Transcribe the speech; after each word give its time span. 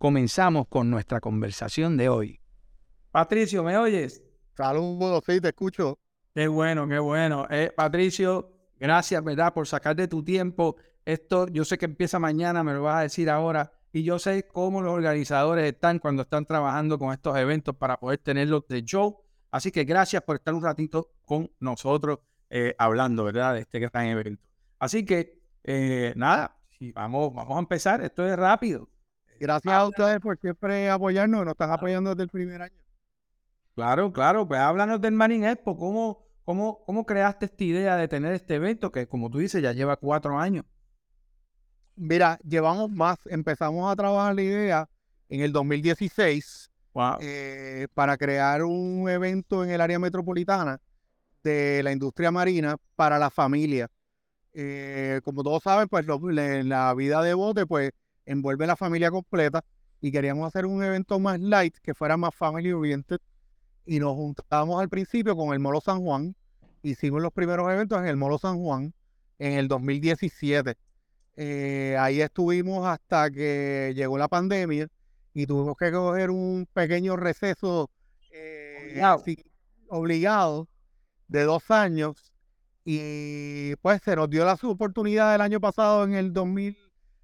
comenzamos 0.00 0.66
con 0.68 0.88
nuestra 0.88 1.20
conversación 1.20 1.98
de 1.98 2.08
hoy. 2.08 2.40
Patricio, 3.10 3.62
¿me 3.62 3.76
oyes? 3.76 4.22
Saludos, 4.56 5.22
sí, 5.26 5.42
te 5.42 5.48
escucho. 5.48 5.98
Qué 6.34 6.48
bueno, 6.48 6.88
qué 6.88 6.98
bueno. 6.98 7.46
Eh, 7.50 7.70
Patricio, 7.76 8.50
gracias, 8.78 9.22
¿verdad? 9.22 9.52
Por 9.52 9.68
sacar 9.68 9.94
de 9.94 10.08
tu 10.08 10.24
tiempo. 10.24 10.76
Esto 11.04 11.48
yo 11.48 11.66
sé 11.66 11.76
que 11.76 11.84
empieza 11.84 12.18
mañana, 12.18 12.64
me 12.64 12.72
lo 12.72 12.84
vas 12.84 12.96
a 12.96 13.02
decir 13.02 13.28
ahora. 13.28 13.72
Y 13.92 14.02
yo 14.02 14.18
sé 14.18 14.48
cómo 14.48 14.80
los 14.80 14.94
organizadores 14.94 15.70
están 15.70 15.98
cuando 15.98 16.22
están 16.22 16.46
trabajando 16.46 16.98
con 16.98 17.12
estos 17.12 17.36
eventos 17.36 17.76
para 17.76 18.00
poder 18.00 18.20
tenerlos 18.20 18.66
de 18.68 18.82
show. 18.82 19.20
Así 19.50 19.70
que 19.70 19.84
gracias 19.84 20.22
por 20.22 20.36
estar 20.36 20.54
un 20.54 20.62
ratito 20.62 21.10
con 21.26 21.50
nosotros 21.60 22.20
eh, 22.48 22.74
hablando, 22.78 23.24
¿verdad? 23.24 23.52
De 23.52 23.60
este 23.60 23.80
gran 23.80 24.06
evento. 24.06 24.42
Así 24.78 25.04
que, 25.04 25.42
eh, 25.62 26.14
nada, 26.16 26.56
vamos, 26.94 27.34
vamos 27.34 27.54
a 27.54 27.58
empezar. 27.58 28.00
Esto 28.00 28.26
es 28.26 28.34
rápido. 28.34 28.88
Gracias 29.40 29.72
a 29.72 29.86
ustedes 29.86 30.20
por 30.20 30.38
siempre 30.38 30.90
apoyarnos, 30.90 31.46
nos 31.46 31.52
están 31.52 31.72
apoyando 31.72 32.10
desde 32.10 32.24
el 32.24 32.28
primer 32.28 32.60
año. 32.60 32.76
Claro, 33.74 34.12
claro, 34.12 34.46
pues 34.46 34.60
háblanos 34.60 35.00
del 35.00 35.12
Marine 35.12 35.52
Expo, 35.52 35.78
¿cómo, 35.78 36.26
cómo, 36.44 36.84
cómo 36.84 37.06
creaste 37.06 37.46
esta 37.46 37.64
idea 37.64 37.96
de 37.96 38.06
tener 38.06 38.34
este 38.34 38.56
evento 38.56 38.92
que, 38.92 39.08
como 39.08 39.30
tú 39.30 39.38
dices, 39.38 39.62
ya 39.62 39.72
lleva 39.72 39.96
cuatro 39.96 40.38
años? 40.38 40.66
Mira, 41.96 42.38
llevamos 42.46 42.90
más, 42.90 43.18
empezamos 43.26 43.90
a 43.90 43.96
trabajar 43.96 44.34
la 44.34 44.42
idea 44.42 44.88
en 45.30 45.40
el 45.40 45.52
2016 45.52 46.70
eh, 47.20 47.88
para 47.94 48.18
crear 48.18 48.62
un 48.62 49.08
evento 49.08 49.64
en 49.64 49.70
el 49.70 49.80
área 49.80 49.98
metropolitana 49.98 50.78
de 51.42 51.82
la 51.82 51.92
industria 51.92 52.30
marina 52.30 52.76
para 52.94 53.18
la 53.18 53.30
familia. 53.30 53.88
Eh, 54.52 55.22
como 55.24 55.42
todos 55.42 55.62
saben, 55.62 55.88
pues 55.88 56.04
la 56.04 56.92
vida 56.92 57.22
de 57.22 57.32
bote, 57.32 57.64
pues 57.64 57.92
envuelve 58.26 58.66
la 58.66 58.76
familia 58.76 59.10
completa 59.10 59.64
y 60.00 60.10
queríamos 60.12 60.46
hacer 60.46 60.66
un 60.66 60.82
evento 60.82 61.18
más 61.18 61.40
light, 61.40 61.76
que 61.82 61.94
fuera 61.94 62.16
más 62.16 62.34
family 62.34 62.72
oriented. 62.72 63.18
Y 63.84 63.98
nos 63.98 64.14
juntamos 64.14 64.80
al 64.80 64.88
principio 64.88 65.36
con 65.36 65.52
el 65.52 65.60
Molo 65.60 65.80
San 65.80 66.00
Juan. 66.00 66.34
Hicimos 66.82 67.20
los 67.20 67.32
primeros 67.32 67.70
eventos 67.70 67.98
en 67.98 68.06
el 68.06 68.16
Molo 68.16 68.38
San 68.38 68.58
Juan 68.58 68.94
en 69.38 69.54
el 69.54 69.68
2017. 69.68 70.76
Eh, 71.36 71.96
ahí 71.98 72.20
estuvimos 72.20 72.86
hasta 72.86 73.30
que 73.30 73.92
llegó 73.94 74.18
la 74.18 74.28
pandemia 74.28 74.88
y 75.32 75.46
tuvimos 75.46 75.76
que 75.76 75.90
coger 75.90 76.30
un 76.30 76.66
pequeño 76.72 77.16
receso 77.16 77.90
eh, 78.32 79.02
obligado 79.88 80.68
de 81.28 81.42
dos 81.44 81.70
años. 81.70 82.32
Y 82.84 83.76
pues 83.76 84.00
se 84.04 84.16
nos 84.16 84.30
dio 84.30 84.44
la 84.44 84.58
oportunidad 84.62 85.34
el 85.34 85.40
año 85.40 85.60
pasado, 85.60 86.04
en 86.04 86.14
el 86.14 86.32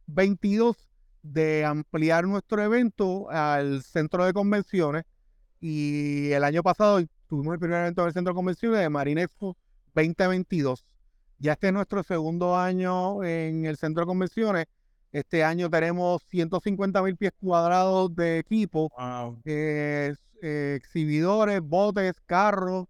2022, 0.07 0.77
de 1.23 1.65
ampliar 1.65 2.27
nuestro 2.27 2.63
evento 2.63 3.29
al 3.31 3.83
centro 3.83 4.25
de 4.25 4.33
convenciones. 4.33 5.05
Y 5.61 6.31
el 6.33 6.45
año 6.45 6.63
pasado 6.63 7.01
tuvimos 7.29 7.55
el 7.55 7.61
primer 7.61 7.81
evento 7.81 8.05
del 8.05 8.13
centro 8.13 8.33
de 8.33 8.37
convenciones 8.37 8.81
de 8.81 8.89
Marinexpo 8.89 9.57
2022. 9.95 10.85
Ya 11.39 11.53
este 11.53 11.69
es 11.69 11.73
nuestro 11.73 12.03
segundo 12.03 12.57
año 12.57 13.23
en 13.25 13.67
el 13.67 13.77
centro 13.77 14.03
de 14.03 14.07
convenciones. 14.07 14.67
Este 15.13 15.45
año 15.45 15.71
tenemos 15.71 16.23
150 16.29 17.03
mil 17.03 17.17
pies 17.17 17.33
cuadrados 17.41 18.15
de 18.15 18.39
equipo, 18.39 18.91
eh, 19.45 20.15
exhibidores, 20.43 21.61
botes, 21.63 22.21
carros 22.27 22.87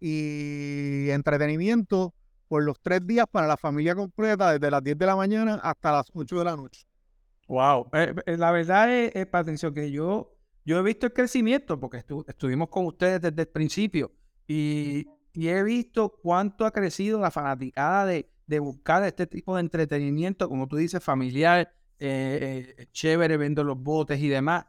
y 0.00 1.08
entretenimiento 1.10 2.14
por 2.52 2.62
los 2.64 2.78
tres 2.82 3.06
días 3.06 3.24
para 3.30 3.46
la 3.46 3.56
familia 3.56 3.94
completa, 3.94 4.52
desde 4.52 4.70
las 4.70 4.84
10 4.84 4.98
de 4.98 5.06
la 5.06 5.16
mañana 5.16 5.54
hasta 5.62 5.90
las 5.90 6.10
8 6.12 6.38
de 6.38 6.44
la 6.44 6.54
noche. 6.54 6.86
Wow, 7.48 7.88
eh, 7.94 8.14
eh, 8.26 8.36
la 8.36 8.50
verdad 8.50 8.92
es, 8.92 9.16
eh, 9.16 9.24
Patricio, 9.24 9.72
que 9.72 9.90
yo, 9.90 10.36
yo 10.62 10.78
he 10.78 10.82
visto 10.82 11.06
el 11.06 11.14
crecimiento 11.14 11.80
porque 11.80 12.04
estuvimos 12.26 12.68
con 12.68 12.84
ustedes 12.84 13.22
desde 13.22 13.40
el 13.40 13.48
principio 13.48 14.12
y, 14.46 15.06
he 15.34 15.62
visto 15.62 16.10
cuánto 16.22 16.66
ha 16.66 16.72
crecido 16.72 17.18
la 17.18 17.30
fanaticada 17.30 18.04
de, 18.04 18.28
buscar 18.60 19.02
este 19.04 19.26
tipo 19.26 19.54
de 19.56 19.62
entretenimiento, 19.62 20.46
como 20.46 20.68
tú 20.68 20.76
dices, 20.76 21.02
familiar, 21.02 21.72
chévere, 21.98 23.38
viendo 23.38 23.64
los 23.64 23.78
botes 23.78 24.20
y 24.20 24.28
demás. 24.28 24.66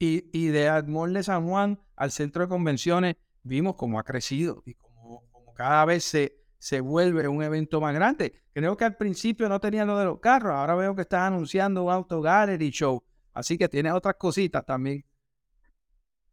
Y, 0.00 0.28
y 0.32 0.48
de 0.48 0.68
Admor 0.68 1.12
de 1.12 1.22
San 1.22 1.46
Juan 1.46 1.78
al 1.94 2.10
centro 2.10 2.42
de 2.42 2.48
convenciones, 2.48 3.14
vimos 3.44 3.76
cómo 3.76 4.00
ha 4.00 4.02
crecido 4.02 4.64
y 4.66 4.74
como, 4.74 5.22
como 5.30 5.54
cada 5.54 5.84
vez 5.84 6.02
se, 6.02 6.39
se 6.60 6.80
vuelve 6.80 7.26
un 7.26 7.42
evento 7.42 7.80
más 7.80 7.94
grande. 7.94 8.34
Creo 8.52 8.76
que 8.76 8.84
al 8.84 8.94
principio 8.96 9.48
no 9.48 9.58
tenía 9.58 9.84
lo 9.86 9.98
de 9.98 10.04
los 10.04 10.20
carros, 10.20 10.52
ahora 10.52 10.74
veo 10.74 10.94
que 10.94 11.02
están 11.02 11.32
anunciando 11.32 11.82
un 11.84 11.90
Auto 11.90 12.20
Gallery 12.20 12.70
Show, 12.70 13.02
así 13.32 13.56
que 13.56 13.68
tiene 13.68 13.90
otras 13.90 14.16
cositas 14.16 14.64
también. 14.64 15.04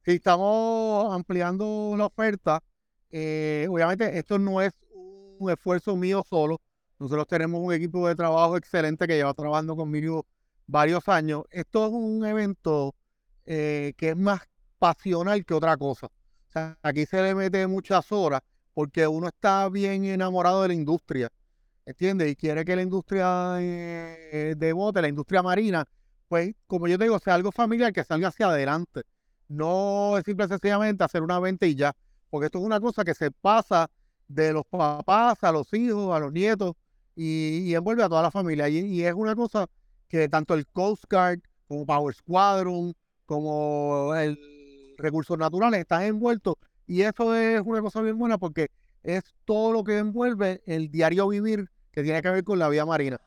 Sí, 0.04 0.12
estamos 0.12 1.14
ampliando 1.14 1.96
la 1.98 2.06
oferta. 2.06 2.62
Eh, 3.10 3.68
obviamente 3.70 4.18
esto 4.18 4.38
no 4.38 4.62
es 4.62 4.74
un 4.94 5.50
esfuerzo 5.50 5.96
mío 5.96 6.24
solo. 6.30 6.62
Nosotros 7.00 7.28
tenemos 7.28 7.62
un 7.62 7.74
equipo 7.74 8.08
de 8.08 8.16
trabajo 8.16 8.58
excelente 8.58 9.08
que 9.08 9.16
lleva 9.16 9.34
trabajando 9.34 9.76
conmigo 9.78 10.26
varios 10.66 11.08
años. 11.08 11.44
Esto 11.52 11.88
es 11.88 11.94
un 11.94 12.26
evento 12.26 12.96
eh, 13.46 13.94
que 13.98 14.10
es 14.10 14.18
más 14.18 14.42
pasional 14.78 15.46
que 15.46 15.54
otra 15.54 15.78
cosa. 15.78 16.08
O 16.08 16.52
sea, 16.52 16.78
aquí 16.82 17.06
se 17.06 17.22
le 17.22 17.34
mete 17.34 17.66
muchas 17.68 18.12
horas 18.12 18.42
porque 18.78 19.08
uno 19.08 19.28
está 19.30 19.68
bien 19.70 20.06
enamorado 20.06 20.62
de 20.62 20.68
la 20.68 20.74
industria, 20.76 21.32
¿entiendes? 21.84 22.32
Y 22.32 22.36
quiere 22.36 22.64
que 22.64 22.76
la 22.76 22.84
industria 22.84 23.56
eh, 23.60 24.54
de 24.56 24.72
bote, 24.72 25.02
la 25.02 25.08
industria 25.08 25.42
marina, 25.42 25.84
pues, 26.28 26.54
como 26.68 26.88
yo 26.88 26.96
te 27.00 27.06
digo, 27.06 27.18
sea 27.18 27.34
algo 27.34 27.52
familiar 27.52 27.92
que 27.92 28.04
salga 28.04 28.28
hacia 28.28 28.50
adelante. 28.50 29.02
No 29.48 30.16
es 30.16 30.24
simple 30.26 30.48
sencillamente 30.48 31.04
hacer 31.04 31.24
una 31.24 31.40
venta 31.40 31.66
y 31.66 31.74
ya, 31.74 31.92
porque 32.30 32.46
esto 32.46 32.60
es 32.60 32.66
una 32.66 32.80
cosa 32.80 33.04
que 33.04 33.16
se 33.16 33.32
pasa 33.32 33.90
de 34.28 34.54
los 34.54 34.64
papás 34.70 35.44
a 35.44 35.52
los 35.52 35.74
hijos, 35.74 36.16
a 36.16 36.20
los 36.20 36.32
nietos, 36.32 36.76
y, 37.16 37.74
envuelve 37.74 38.04
a 38.04 38.10
toda 38.10 38.22
la 38.22 38.30
familia. 38.30 38.70
Y, 38.70 38.78
y, 38.78 39.04
es 39.06 39.14
una 39.16 39.36
cosa 39.36 39.66
que 40.08 40.30
tanto 40.30 40.54
el 40.54 40.68
Coast 40.68 41.06
Guard 41.10 41.40
como 41.68 41.84
Power 41.84 42.14
Squadron, 42.14 42.94
como 43.26 44.14
el 44.14 44.38
Recursos 45.00 45.36
Naturales 45.36 45.80
están 45.80 46.04
envueltos 46.04 46.58
y 46.88 47.02
eso 47.02 47.36
es 47.36 47.62
una 47.64 47.82
cosa 47.82 48.02
bien 48.02 48.18
buena 48.18 48.38
porque 48.38 48.72
es 49.04 49.24
todo 49.46 49.74
lo 49.74 49.84
que 49.84 49.98
envuelve 49.98 50.64
el 50.66 50.90
diario 50.90 51.28
vivir 51.28 51.70
que 51.92 52.04
tiene 52.04 52.22
que 52.22 52.30
ver 52.30 52.44
con 52.44 52.60
la 52.60 52.70
vida 52.70 52.86
marina. 52.86 53.20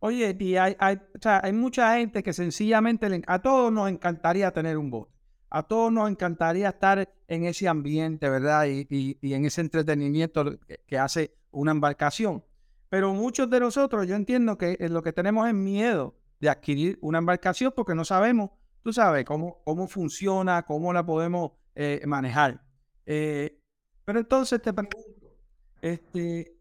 Oye, 0.00 0.36
y 0.38 0.56
hay, 0.56 0.76
hay, 0.78 1.00
hay 1.24 1.52
mucha 1.52 1.96
gente 1.96 2.22
que 2.22 2.32
sencillamente 2.32 3.22
a 3.26 3.40
todos 3.40 3.72
nos 3.72 3.90
encantaría 3.90 4.52
tener 4.52 4.78
un 4.78 4.90
bote. 4.90 5.12
A 5.50 5.62
todos 5.62 5.90
nos 5.90 6.08
encantaría 6.10 6.68
estar 6.68 7.08
en 7.26 7.44
ese 7.44 7.68
ambiente, 7.68 8.28
¿verdad? 8.28 8.66
Y, 8.68 9.18
en 9.22 9.44
ese 9.44 9.60
entretenimiento 9.62 10.58
que, 10.86 10.98
hace 10.98 11.34
una 11.50 11.72
embarcación. 11.72 12.44
Pero 12.90 13.12
muchos 13.12 13.50
de 13.50 13.60
nosotros, 13.60 14.06
yo 14.06 14.14
entiendo 14.14 14.56
que 14.56 14.76
lo 14.88 15.02
que 15.02 15.12
tenemos 15.12 15.48
es 15.48 15.54
miedo 15.54 16.14
de 16.38 16.50
adquirir 16.50 16.98
una 17.00 17.18
embarcación 17.18 17.72
porque 17.74 17.94
no 17.94 18.04
sabemos, 18.04 18.50
tú 18.82 18.92
sabes, 18.92 19.24
cómo, 19.24 19.62
cómo 19.64 19.88
funciona, 19.88 20.62
cómo 20.62 20.92
la 20.92 21.04
podemos 21.04 21.52
eh, 21.74 22.02
manejar. 22.06 22.60
Eh, 23.10 23.58
pero 24.04 24.20
entonces 24.20 24.60
te 24.60 24.70
pregunto, 24.70 25.34
este, 25.80 26.54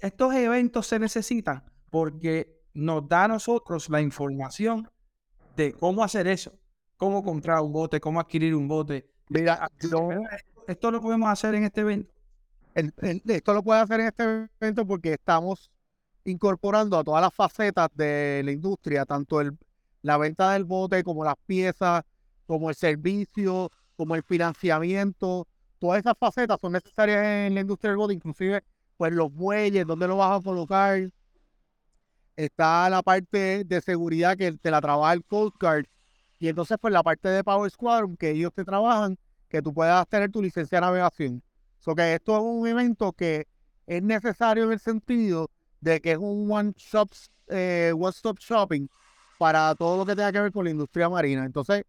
estos 0.00 0.34
eventos 0.34 0.86
se 0.86 0.98
necesitan 0.98 1.64
porque 1.88 2.60
nos 2.74 3.08
da 3.08 3.24
a 3.24 3.28
nosotros 3.28 3.88
la 3.88 4.02
información 4.02 4.86
de 5.56 5.72
cómo 5.72 6.04
hacer 6.04 6.26
eso, 6.26 6.52
cómo 6.98 7.24
comprar 7.24 7.62
un 7.62 7.72
bote, 7.72 8.00
cómo 8.00 8.20
adquirir 8.20 8.54
un 8.54 8.68
bote. 8.68 9.10
Esto 10.68 10.90
lo 10.90 11.00
podemos 11.00 11.30
hacer 11.30 11.54
en 11.54 11.64
este 11.64 11.80
evento. 11.80 12.12
esto 12.74 13.54
lo 13.54 13.62
puede 13.62 13.80
hacer 13.80 14.00
en 14.00 14.06
este 14.08 14.48
evento 14.60 14.86
porque 14.86 15.14
estamos 15.14 15.70
incorporando 16.24 16.98
a 16.98 17.04
todas 17.04 17.22
las 17.22 17.32
facetas 17.32 17.88
de 17.94 18.42
la 18.44 18.52
industria, 18.52 19.06
tanto 19.06 19.40
el, 19.40 19.56
la 20.02 20.18
venta 20.18 20.52
del 20.52 20.64
bote 20.64 21.02
como 21.02 21.24
las 21.24 21.36
piezas, 21.46 22.02
como 22.46 22.68
el 22.68 22.76
servicio, 22.76 23.70
como 23.96 24.14
el 24.14 24.22
financiamiento, 24.22 25.46
todas 25.78 26.00
esas 26.00 26.14
facetas 26.18 26.58
son 26.60 26.72
necesarias 26.72 27.24
en 27.48 27.54
la 27.54 27.60
industria 27.60 27.90
del 27.90 27.98
bote, 27.98 28.14
inclusive 28.14 28.62
pues 28.96 29.12
los 29.12 29.30
muelles, 29.32 29.86
dónde 29.86 30.08
lo 30.08 30.16
vas 30.16 30.40
a 30.40 30.42
colocar. 30.42 31.10
Está 32.36 32.90
la 32.90 33.02
parte 33.02 33.64
de 33.64 33.80
seguridad 33.80 34.36
que 34.36 34.52
te 34.52 34.70
la 34.70 34.80
trabaja 34.80 35.12
el 35.14 35.24
Coast 35.24 35.56
Guard, 35.58 35.86
Y 36.38 36.48
entonces, 36.48 36.76
pues 36.80 36.92
la 36.92 37.02
parte 37.02 37.28
de 37.28 37.42
Power 37.42 37.70
Squadron, 37.70 38.16
que 38.16 38.30
ellos 38.30 38.52
te 38.54 38.64
trabajan, 38.64 39.18
que 39.48 39.62
tú 39.62 39.72
puedas 39.72 40.06
tener 40.08 40.30
tu 40.30 40.42
licencia 40.42 40.76
de 40.78 40.86
navegación. 40.86 41.42
So 41.78 41.94
que 41.94 42.14
esto 42.14 42.36
es 42.36 42.42
un 42.42 42.66
evento 42.66 43.12
que 43.12 43.46
es 43.86 44.02
necesario 44.02 44.64
en 44.64 44.72
el 44.72 44.80
sentido 44.80 45.50
de 45.80 46.00
que 46.00 46.12
es 46.12 46.18
un 46.18 46.50
one 46.50 46.72
shop, 46.76 47.08
eh, 47.48 47.92
one 47.94 48.10
stop 48.10 48.38
shopping 48.38 48.88
para 49.38 49.74
todo 49.74 49.98
lo 49.98 50.06
que 50.06 50.16
tenga 50.16 50.32
que 50.32 50.40
ver 50.40 50.52
con 50.52 50.64
la 50.64 50.70
industria 50.70 51.08
marina. 51.08 51.44
Entonces, 51.44 51.84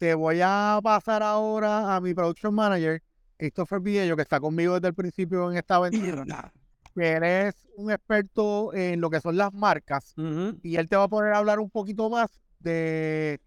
te 0.00 0.14
voy 0.14 0.40
a 0.42 0.80
pasar 0.82 1.22
ahora 1.22 1.94
a 1.94 2.00
mi 2.00 2.14
production 2.14 2.54
manager, 2.54 3.02
Christopher 3.36 3.80
Villello, 3.80 4.16
que 4.16 4.22
está 4.22 4.40
conmigo 4.40 4.72
desde 4.74 4.88
el 4.88 4.94
principio 4.94 5.50
en 5.50 5.58
esta 5.58 5.76
aventura. 5.76 6.50
que 6.94 7.12
él 7.12 7.22
es 7.22 7.68
un 7.76 7.90
experto 7.90 8.72
en 8.72 8.98
lo 8.98 9.10
que 9.10 9.20
son 9.20 9.36
las 9.36 9.52
marcas. 9.52 10.14
Y 10.62 10.76
él 10.76 10.88
te 10.88 10.96
va 10.96 11.02
a 11.02 11.08
poner 11.08 11.34
a 11.34 11.38
hablar 11.38 11.60
un 11.60 11.68
poquito 11.68 12.08
más 12.08 12.30
de 12.60 13.38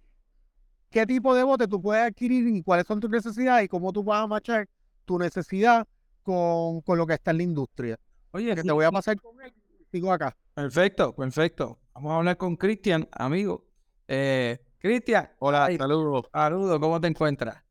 qué 0.92 1.08
tipo 1.08 1.34
de 1.34 1.42
bote 1.42 1.68
tú 1.68 1.82
puedes 1.82 2.04
adquirir 2.04 2.48
y 2.48 2.62
cuáles 2.62 2.86
son 2.86 3.00
tus 3.00 3.10
necesidades 3.10 3.66
y 3.66 3.68
cómo 3.68 3.92
tú 3.92 4.04
vas 4.04 4.24
a 4.24 4.28
machar 4.28 4.70
tu 5.06 5.18
necesidad 5.18 5.88
con, 6.22 6.82
con 6.82 7.00
lo 7.00 7.08
que 7.08 7.16
está 7.16 7.32
en 7.32 7.38
la 7.38 7.44
industria. 7.44 8.00
Oye, 8.30 8.54
que 8.54 8.62
te 8.62 8.72
voy 8.72 8.86
a 8.86 8.92
pasar 8.92 9.20
con 9.20 9.42
él. 9.42 9.52
Sigo 9.92 10.14
acá. 10.14 10.38
Perfecto, 10.54 11.16
perfecto. 11.16 11.80
Vamos 11.96 12.12
a 12.12 12.18
hablar 12.18 12.38
con 12.38 12.56
Cristian, 12.58 13.10
amigo. 13.12 13.66
Eh, 14.08 14.60
Cristian. 14.84 15.30
Hola, 15.40 15.70
saludos. 15.78 16.26
Saludos, 16.34 16.78
¿cómo 16.78 17.00
te 17.00 17.08
encuentras? 17.08 17.64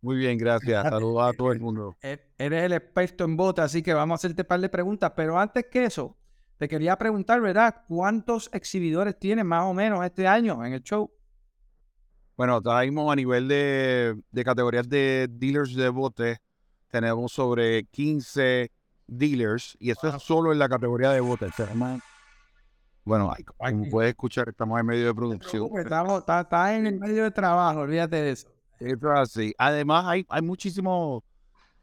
Muy 0.00 0.16
bien, 0.16 0.38
gracias. 0.38 0.82
Saludos 0.84 1.22
a 1.22 1.36
todo 1.36 1.52
el 1.52 1.60
mundo. 1.60 1.98
E-, 2.00 2.18
eres 2.38 2.64
el 2.64 2.72
experto 2.72 3.24
en 3.24 3.36
botas, 3.36 3.66
así 3.66 3.82
que 3.82 3.92
vamos 3.92 4.14
a 4.14 4.16
hacerte 4.16 4.40
un 4.40 4.48
par 4.48 4.58
de 4.58 4.70
preguntas. 4.70 5.12
Pero 5.14 5.38
antes 5.38 5.66
que 5.70 5.84
eso, 5.84 6.16
te 6.56 6.66
quería 6.66 6.96
preguntar, 6.96 7.42
¿verdad? 7.42 7.84
¿Cuántos 7.86 8.48
exhibidores 8.54 9.18
tienes 9.18 9.44
más 9.44 9.64
o 9.66 9.74
menos 9.74 10.02
este 10.02 10.26
año 10.26 10.64
en 10.64 10.72
el 10.72 10.82
show? 10.82 11.12
Bueno, 12.38 12.54
ahora 12.54 12.86
mismo 12.86 13.12
a 13.12 13.16
nivel 13.16 13.46
de, 13.46 14.18
de 14.30 14.44
categorías 14.44 14.88
de 14.88 15.28
dealers 15.30 15.74
de 15.74 15.90
botes, 15.90 16.38
tenemos 16.88 17.32
sobre 17.32 17.84
15 17.84 18.72
dealers 19.06 19.76
y 19.78 19.90
eso 19.90 20.08
es 20.08 20.22
solo 20.22 20.52
en 20.52 20.58
la 20.58 20.70
categoría 20.70 21.10
de 21.10 21.20
botes. 21.20 21.52
Bueno, 23.04 23.34
como 23.56 23.88
puedes 23.88 24.10
escuchar, 24.10 24.48
estamos 24.48 24.78
en 24.78 24.86
medio 24.86 25.06
de 25.06 25.14
producción. 25.14 25.68
Estamos, 25.78 26.24
está, 26.26 26.76
en 26.76 26.86
el 26.86 26.98
medio 26.98 27.24
de 27.24 27.30
trabajo, 27.30 27.80
olvídate 27.80 28.16
de 28.16 28.30
eso. 28.32 28.48
así. 29.14 29.54
Además, 29.58 30.04
hay, 30.06 30.26
hay 30.28 30.42
muchísimos 30.42 31.22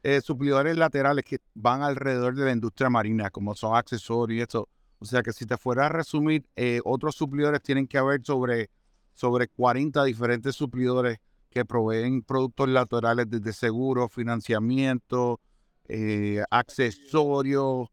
eh, 0.04 0.22
suplidores 0.22 0.78
laterales 0.78 1.26
que 1.26 1.40
van 1.54 1.82
alrededor 1.82 2.36
de 2.36 2.46
la 2.46 2.52
industria 2.52 2.90
marina, 2.90 3.30
como 3.30 3.56
son 3.56 3.76
accesorios 3.76 4.40
y 4.40 4.42
eso. 4.42 4.70
O 5.00 5.06
sea 5.06 5.22
que 5.22 5.34
si 5.34 5.46
te 5.46 5.58
fuera 5.58 5.88
a 5.88 5.90
resumir, 5.90 6.46
eh, 6.56 6.80
otros 6.86 7.16
suplidores 7.16 7.62
tienen 7.62 7.88
que 7.88 7.98
haber 7.98 8.22
sobre, 8.24 8.70
sobre 9.14 9.48
40 9.48 10.04
diferentes 10.06 10.56
suplidores 10.56 11.20
que 11.50 11.66
proveen 11.66 12.22
productos 12.22 12.70
laterales 12.70 13.30
desde 13.30 13.54
seguros, 13.54 14.12
financiamiento, 14.12 15.40
eh, 15.88 16.44
accesorios. 16.50 17.90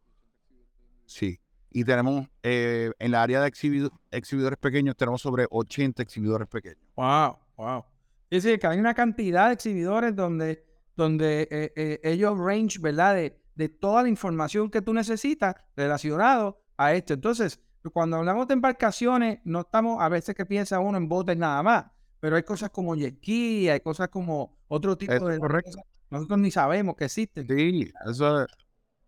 Sí. 1.07 1.39
Y 1.77 1.85
tenemos 1.85 2.29
eh, 2.45 2.93
en 3.01 3.11
la 3.11 3.23
área 3.23 3.41
de 3.41 3.49
exhibidores 3.49 4.59
pequeños, 4.61 4.97
tenemos 4.97 5.21
sobre 5.21 5.47
80 5.51 6.03
exhibidores 6.03 6.47
pequeños. 6.47 6.79
Wow, 6.95 7.37
wow. 7.57 7.85
Es 8.31 8.45
decir, 8.45 8.61
que 8.61 8.69
hay 8.69 8.79
una 8.79 8.95
cantidad 8.95 9.49
de 9.49 9.55
exhibidores 9.55 10.15
donde, 10.15 10.65
donde 10.97 11.49
eh, 11.51 12.01
ellos 12.05 12.39
range, 12.39 12.79
¿verdad? 12.79 13.17
De, 13.17 13.43
de 13.57 13.69
toda 13.69 14.05
la 14.05 14.09
información 14.09 14.71
que 14.71 14.83
tú 14.83 14.95
necesitas 14.95 15.57
relacionado 15.77 16.63
a 16.77 16.95
esto. 16.95 17.15
Entonces, 17.15 17.61
cuando 17.93 18.19
hablamos 18.19 18.47
de 18.47 18.55
embarcaciones, 18.55 19.41
no 19.43 19.63
estamos, 19.63 20.01
a 20.01 20.09
veces 20.09 20.37
que 20.37 20.47
piensa 20.47 20.79
uno 20.79 20.97
en 20.97 21.09
botes 21.09 21.37
nada 21.37 21.61
más, 21.65 21.87
pero 22.21 22.37
hay 22.37 22.45
cosas 22.45 22.71
como 22.71 22.95
jet 22.95 23.19
hay 23.29 23.81
cosas 23.81 24.11
como 24.11 24.57
otro 24.69 24.97
tipo 24.97 25.29
de... 25.29 25.41
Correcto. 25.41 25.79
Nosotros 26.09 26.39
ni 26.39 26.53
sabemos 26.53 26.95
que 26.95 27.07
existen. 27.07 27.49
Sí, 27.49 27.91
eso 28.07 28.47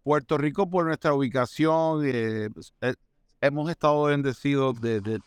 Puerto 0.07 0.39
Rico 0.39 0.71
por 0.71 0.87
nuestra 0.87 1.15
ubicación, 1.15 2.03
eh, 2.05 2.49
pues, 2.55 2.73
eh, 2.81 2.95
hemos 3.41 3.69
estado 3.69 4.05
bendecidos 4.05 4.81
de, 4.81 5.21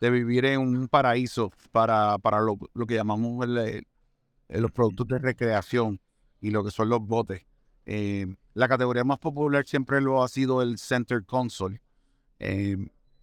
vivir 0.00 0.44
en 0.44 0.60
un 0.60 0.86
paraíso 0.86 1.50
para, 1.72 2.18
para 2.18 2.40
lo, 2.40 2.56
que 2.86 2.94
llamamos 2.94 3.44
los 3.48 4.70
productos 4.70 5.08
de 5.08 5.18
recreación 5.18 5.98
y 6.40 6.50
lo 6.50 6.62
que 6.62 6.70
son 6.70 6.88
los 6.88 7.00
botes. 7.00 7.44
Eh, 7.84 8.32
la 8.54 8.68
categoría 8.68 9.02
más 9.02 9.18
popular 9.18 9.66
siempre 9.66 10.00
lo 10.00 10.22
ha 10.22 10.28
sido 10.28 10.62
el 10.62 10.78
Center 10.78 11.24
Console. 11.24 11.82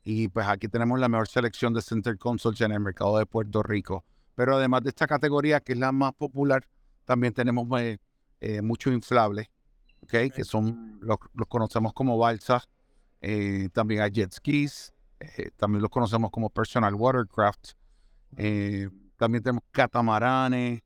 Y 0.04 0.28
pues 0.28 0.48
aquí 0.50 0.68
tenemos 0.68 1.00
la 1.00 1.08
mejor 1.08 1.30
selección 1.30 1.74
de 1.74 1.82
Center 1.82 2.18
Consoles 2.18 2.60
en 2.60 2.74
el 2.74 2.82
mercado 2.82 3.18
de 3.20 3.26
Puerto 3.26 3.64
Rico. 3.64 4.04
Pero 4.36 4.58
además 4.58 4.84
de 4.84 4.90
esta 4.90 5.08
categoría, 5.08 5.62
que 5.62 5.72
es 5.72 5.80
la 5.80 5.94
más 5.94 6.12
popular, 6.14 6.68
también 7.06 7.34
tenemos 7.34 7.70
eh, 7.80 8.00
eh, 8.42 8.62
muchos 8.62 8.92
inflables, 8.92 9.48
okay, 10.10 10.30
que 10.30 10.44
son 10.44 11.00
los, 11.02 11.18
conocemos 11.48 11.94
como 11.94 12.18
balsas. 12.18 12.68
Eh, 13.22 13.70
también 13.74 14.02
hay 14.02 14.12
jet 14.12 14.34
skis, 14.34 14.94
también 15.58 15.82
los 15.82 15.92
conocemos 15.92 16.32
como 16.32 16.50
personal 16.50 16.94
watercraft. 16.96 17.74
también 19.18 19.44
tenemos 19.44 19.64
catamaranes, 19.72 20.82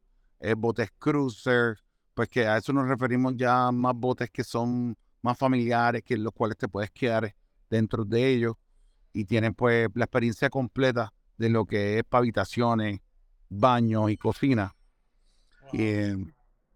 botes 0.57 0.89
cruiser, 0.97 1.77
pues 2.13 2.29
que 2.29 2.47
a 2.47 2.57
eso 2.57 2.73
nos 2.73 2.87
referimos 2.87 3.35
ya 3.35 3.71
más 3.71 3.95
botes 3.95 4.29
que 4.29 4.43
son 4.43 4.95
más 5.21 5.37
familiares, 5.37 6.03
que 6.03 6.17
los 6.17 6.33
cuales 6.33 6.57
te 6.57 6.67
puedes 6.67 6.91
quedar 6.91 7.33
dentro 7.69 8.03
de 8.03 8.27
ellos 8.27 8.55
y 9.13 9.25
tienen 9.25 9.53
pues 9.53 9.87
la 9.93 10.05
experiencia 10.05 10.49
completa 10.49 11.13
de 11.37 11.49
lo 11.49 11.65
que 11.65 11.99
es 11.99 12.03
para 12.03 12.19
habitaciones, 12.19 12.99
baños 13.49 14.09
y 14.09 14.17
cocina. 14.17 14.75
Em, 15.71 16.31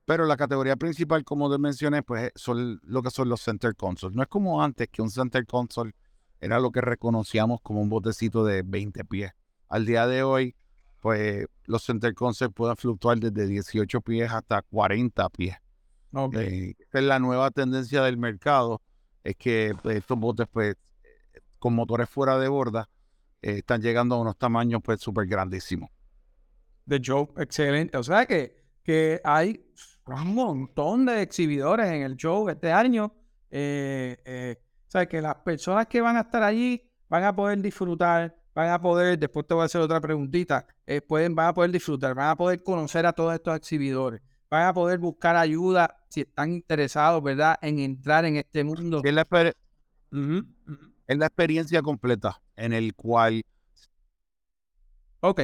pero 0.08 0.26
la 0.26 0.38
categoría 0.38 0.78
principal, 0.78 1.26
como 1.26 1.52
te 1.52 1.58
mencioné, 1.58 2.02
pues 2.02 2.32
son 2.34 2.80
lo 2.84 3.04
que 3.04 3.12
son 3.12 3.28
los 3.28 3.42
center 3.42 3.76
consoles. 3.76 4.16
No 4.16 4.24
es 4.24 4.30
como 4.30 4.64
antes 4.64 4.88
que 4.88 5.02
un 5.02 5.12
center 5.12 5.46
console 5.46 5.92
era 6.40 6.62
lo 6.62 6.72
que 6.72 6.80
reconocíamos 6.80 7.60
como 7.62 7.82
un 7.82 7.90
botecito 7.90 8.46
de 8.46 8.62
20 8.62 9.04
pies. 9.04 9.34
Al 9.68 9.86
día 9.86 10.08
de 10.08 10.24
hoy, 10.24 10.56
pues 11.02 11.46
los 11.66 11.84
center 11.84 12.14
consoles 12.14 12.54
pueden 12.56 12.78
fluctuar 12.78 13.20
desde 13.20 13.48
18 13.48 14.00
pies 14.00 14.32
hasta 14.32 14.62
40 14.62 15.28
pies. 15.28 15.58
Okay. 16.14 16.70
Eh, 16.70 16.76
es 16.90 17.04
la 17.04 17.20
nueva 17.20 17.52
tendencia 17.52 18.02
del 18.02 18.16
mercado, 18.16 18.82
es 19.26 19.36
que 19.36 19.76
pues, 19.84 19.98
estos 19.98 20.18
botes 20.18 20.48
pues 20.50 20.78
con 21.60 21.76
motores 21.76 22.10
fuera 22.10 22.40
de 22.40 22.48
borda, 22.48 22.88
eh, 23.42 23.58
están 23.58 23.82
llegando 23.82 24.16
a 24.16 24.22
unos 24.22 24.38
tamaños 24.38 24.80
pues 24.82 25.02
súper 25.02 25.28
grandísimos. 25.28 25.90
De 26.86 27.02
show, 27.02 27.34
excelente. 27.36 27.98
O 27.98 28.04
sea 28.04 28.26
que, 28.26 28.64
que 28.84 29.20
hay 29.26 29.66
un 30.16 30.36
montón 30.36 31.06
de 31.06 31.22
exhibidores 31.22 31.88
en 31.88 32.02
el 32.02 32.16
show 32.16 32.48
este 32.50 32.72
año. 32.72 33.14
Eh, 33.50 34.18
eh, 34.26 34.56
o 34.88 34.92
sea 34.92 35.06
que 35.06 35.22
las 35.22 35.36
personas 35.36 35.88
que 35.88 36.02
van 36.02 36.18
a 36.18 36.22
estar 36.22 36.44
allí 36.44 36.82
van 37.10 37.24
a 37.24 37.36
poder 37.36 37.62
disfrutar, 37.62 38.36
van 38.54 38.70
a 38.70 38.82
poder, 38.82 39.20
después 39.20 39.46
te 39.46 39.54
voy 39.54 39.64
a 39.64 39.66
hacer 39.66 39.82
otra 39.82 40.00
preguntita, 40.02 40.66
pueden, 41.08 41.36
van 41.36 41.48
a 41.48 41.54
poder 41.54 41.72
disfrutar, 41.72 42.16
van 42.16 42.30
a 42.30 42.36
poder 42.36 42.64
conocer 42.64 43.06
a 43.06 43.14
todos 43.14 43.34
estos 43.34 43.56
exhibidores, 43.56 44.22
van 44.50 44.68
a 44.68 44.74
poder 44.74 45.00
buscar 45.00 45.36
ayuda 45.36 46.04
si 46.10 46.22
están 46.22 46.54
interesados, 46.54 47.22
¿verdad?, 47.22 47.58
en 47.62 47.80
entrar 47.80 48.26
en 48.26 48.38
este 48.38 48.64
mundo. 48.64 49.02
¿Qué 49.02 49.12
les, 49.12 49.26
es 51.08 51.18
la 51.18 51.26
experiencia 51.26 51.82
completa 51.82 52.42
en 52.56 52.74
el 52.74 52.94
cual... 52.96 53.42
Ok. 55.22 55.42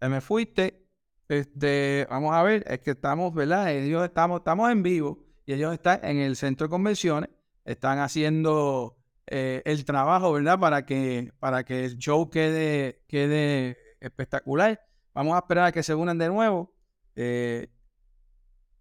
Me 0.00 0.20
fuiste. 0.20 0.85
Este, 1.28 2.06
vamos 2.08 2.34
a 2.34 2.42
ver, 2.42 2.64
es 2.68 2.80
que 2.80 2.92
estamos, 2.92 3.34
¿verdad? 3.34 3.72
Ellos 3.72 4.04
estamos, 4.04 4.40
estamos 4.40 4.70
en 4.70 4.82
vivo 4.82 5.18
y 5.44 5.54
ellos 5.54 5.72
están 5.72 6.04
en 6.04 6.18
el 6.18 6.36
centro 6.36 6.66
de 6.66 6.70
convenciones, 6.70 7.30
están 7.64 7.98
haciendo 7.98 8.96
eh, 9.26 9.62
el 9.64 9.84
trabajo, 9.84 10.32
¿verdad? 10.32 10.58
Para 10.58 10.86
que, 10.86 11.32
para 11.40 11.64
que 11.64 11.84
el 11.84 11.96
show 11.98 12.30
quede, 12.30 13.02
quede 13.08 13.76
espectacular. 14.00 14.80
Vamos 15.14 15.34
a 15.34 15.38
esperar 15.38 15.66
a 15.66 15.72
que 15.72 15.82
se 15.82 15.94
unan 15.94 16.18
de 16.18 16.28
nuevo. 16.28 16.72
Eh, 17.16 17.68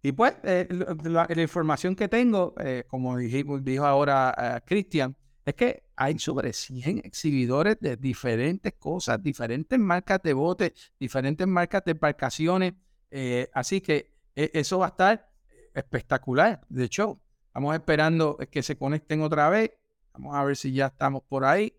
y 0.03 0.11
pues, 0.11 0.35
eh, 0.43 0.67
la, 1.03 1.27
información 1.35 1.95
que 1.95 2.07
tengo, 2.07 2.53
como 2.87 3.17
dijimos, 3.17 3.63
dijo 3.63 3.85
ahora 3.85 4.61
Cristian, 4.67 5.15
es 5.45 5.53
que 5.55 5.83
hay 5.95 6.17
sobre 6.19 6.53
100 6.53 6.99
exhibidores 7.05 7.77
de 7.79 7.97
diferentes 7.97 8.73
cosas, 8.73 9.21
diferentes 9.21 9.79
marcas 9.79 10.21
de 10.23 10.33
botes, 10.33 10.93
diferentes 10.99 11.47
marcas 11.47 11.83
de 11.85 11.91
embarcaciones. 11.91 12.73
Eh, 13.11 13.49
así 13.53 13.81
que 13.81 14.11
e, 14.35 14.51
eso 14.53 14.79
va 14.79 14.87
a 14.87 14.89
estar 14.89 15.31
espectacular 15.73 16.61
de 16.69 16.85
hecho 16.85 17.21
Estamos 17.55 17.73
esperando 17.73 18.37
que 18.51 18.61
se 18.61 18.77
conecten 18.77 19.21
otra 19.21 19.47
vez. 19.47 19.71
Vamos 20.11 20.35
a 20.35 20.43
ver 20.43 20.57
si 20.57 20.73
ya 20.73 20.87
estamos 20.87 21.23
por 21.23 21.45
ahí. 21.45 21.73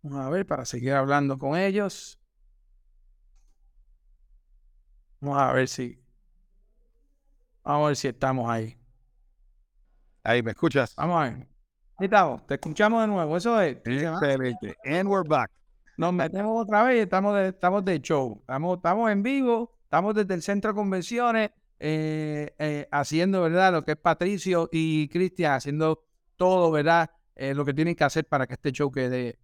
Vamos 0.00 0.24
a 0.24 0.30
ver 0.30 0.46
para 0.46 0.64
seguir 0.64 0.92
hablando 0.92 1.36
con 1.36 1.58
ellos. 1.58 2.20
Vamos 5.18 5.38
a 5.38 5.52
ver 5.52 5.66
si. 5.66 6.00
Vamos 7.64 7.84
a 7.84 7.88
ver 7.88 7.96
si 7.96 8.06
estamos 8.06 8.48
ahí. 8.48 8.78
Ahí 10.22 10.40
me 10.44 10.52
escuchas. 10.52 10.94
Vamos 10.94 11.20
a 11.20 11.30
ver. 11.30 11.49
Estamos, 12.00 12.46
te 12.46 12.54
escuchamos 12.54 13.02
de 13.02 13.08
nuevo, 13.08 13.36
eso 13.36 13.60
es. 13.60 13.76
Excelente. 13.84 14.74
And 14.86 15.06
we're 15.06 15.28
back. 15.28 15.50
nos 15.98 16.14
metemos 16.14 16.62
otra 16.62 16.82
vez 16.84 16.96
y 16.96 17.00
estamos 17.00 17.34
de, 17.34 17.48
estamos 17.48 17.84
de 17.84 18.00
show. 18.00 18.38
Estamos, 18.40 18.78
estamos 18.78 19.10
en 19.10 19.22
vivo, 19.22 19.74
estamos 19.82 20.14
desde 20.14 20.32
el 20.32 20.40
centro 20.40 20.70
de 20.70 20.76
convenciones, 20.76 21.50
eh, 21.78 22.54
eh, 22.58 22.88
haciendo, 22.90 23.42
¿verdad? 23.42 23.72
Lo 23.72 23.84
que 23.84 23.92
es 23.92 23.96
Patricio 23.98 24.70
y 24.72 25.08
Cristian, 25.08 25.52
haciendo 25.52 26.02
todo, 26.36 26.70
¿verdad? 26.70 27.10
Eh, 27.36 27.52
lo 27.54 27.66
que 27.66 27.74
tienen 27.74 27.94
que 27.94 28.04
hacer 28.04 28.24
para 28.26 28.46
que 28.46 28.54
este 28.54 28.72
show 28.72 28.90
quede, 28.90 29.38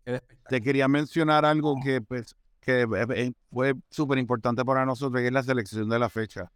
Te 0.49 0.63
quería 0.63 0.89
mencionar 0.89 1.45
algo 1.45 1.77
que, 1.85 2.01
pues, 2.01 2.35
que 2.61 3.35
fue 3.53 3.75
súper 3.91 4.17
importante 4.17 4.65
para 4.65 4.87
nosotros, 4.87 5.21
que 5.21 5.27
es 5.27 5.33
la 5.33 5.43
selección 5.43 5.91
de 5.91 5.99
la 5.99 6.09
fecha. 6.09 6.51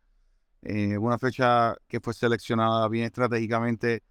una 0.62 1.18
fecha 1.18 1.76
que 1.86 2.00
fue 2.00 2.14
seleccionada 2.14 2.88
bien 2.88 3.04
estratégicamente 3.04 4.02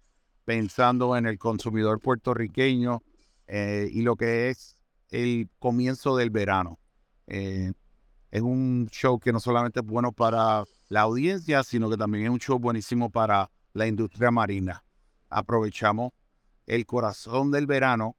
pensando 0.50 1.16
en 1.16 1.26
el 1.26 1.38
consumidor 1.38 2.00
puertorriqueño 2.00 3.04
y 3.46 4.02
lo 4.02 4.16
que 4.16 4.48
es 4.48 4.74
el 5.10 5.48
comienzo 5.60 6.16
del 6.16 6.30
verano. 6.30 6.80
es 7.28 7.72
un 8.42 8.88
show 8.90 9.20
que 9.20 9.32
no 9.32 9.38
solamente 9.38 9.78
es 9.78 9.86
bueno 9.86 10.10
para 10.10 10.64
la 10.88 11.02
audiencia, 11.02 11.62
sino 11.62 11.88
que 11.88 11.96
también 11.96 12.24
es 12.24 12.30
un 12.30 12.40
show 12.40 12.58
buenísimo 12.58 13.10
para 13.10 13.48
la 13.74 13.86
industria 13.86 14.32
marina. 14.32 14.82
Aprovechamos 15.28 16.10
el 16.66 16.84
corazón 16.84 17.52
del 17.52 17.68
verano 17.68 18.16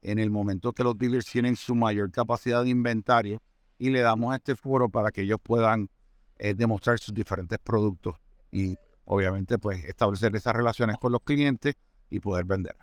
en 0.00 0.20
el 0.20 0.30
momento 0.30 0.72
que 0.72 0.84
los 0.84 0.96
dealers 0.96 1.26
tienen 1.26 1.56
su 1.56 1.74
mayor 1.74 2.12
capacidad 2.12 2.62
de 2.62 2.70
inventario 2.70 3.42
y 3.78 3.90
le 3.90 4.02
damos 4.02 4.32
este 4.36 4.54
foro 4.54 4.88
para 4.88 5.10
que 5.10 5.22
ellos 5.22 5.40
puedan 5.42 5.90
eh, 6.38 6.54
demostrar 6.54 7.00
sus 7.00 7.12
diferentes 7.12 7.58
productos 7.58 8.14
y 8.52 8.76
obviamente 9.08 9.58
pues 9.58 9.84
establecer 9.84 10.34
esas 10.36 10.54
relaciones 10.54 10.96
con 10.98 11.12
los 11.12 11.22
clientes 11.22 11.76
y 12.10 12.20
poder 12.20 12.44
vender. 12.44 12.76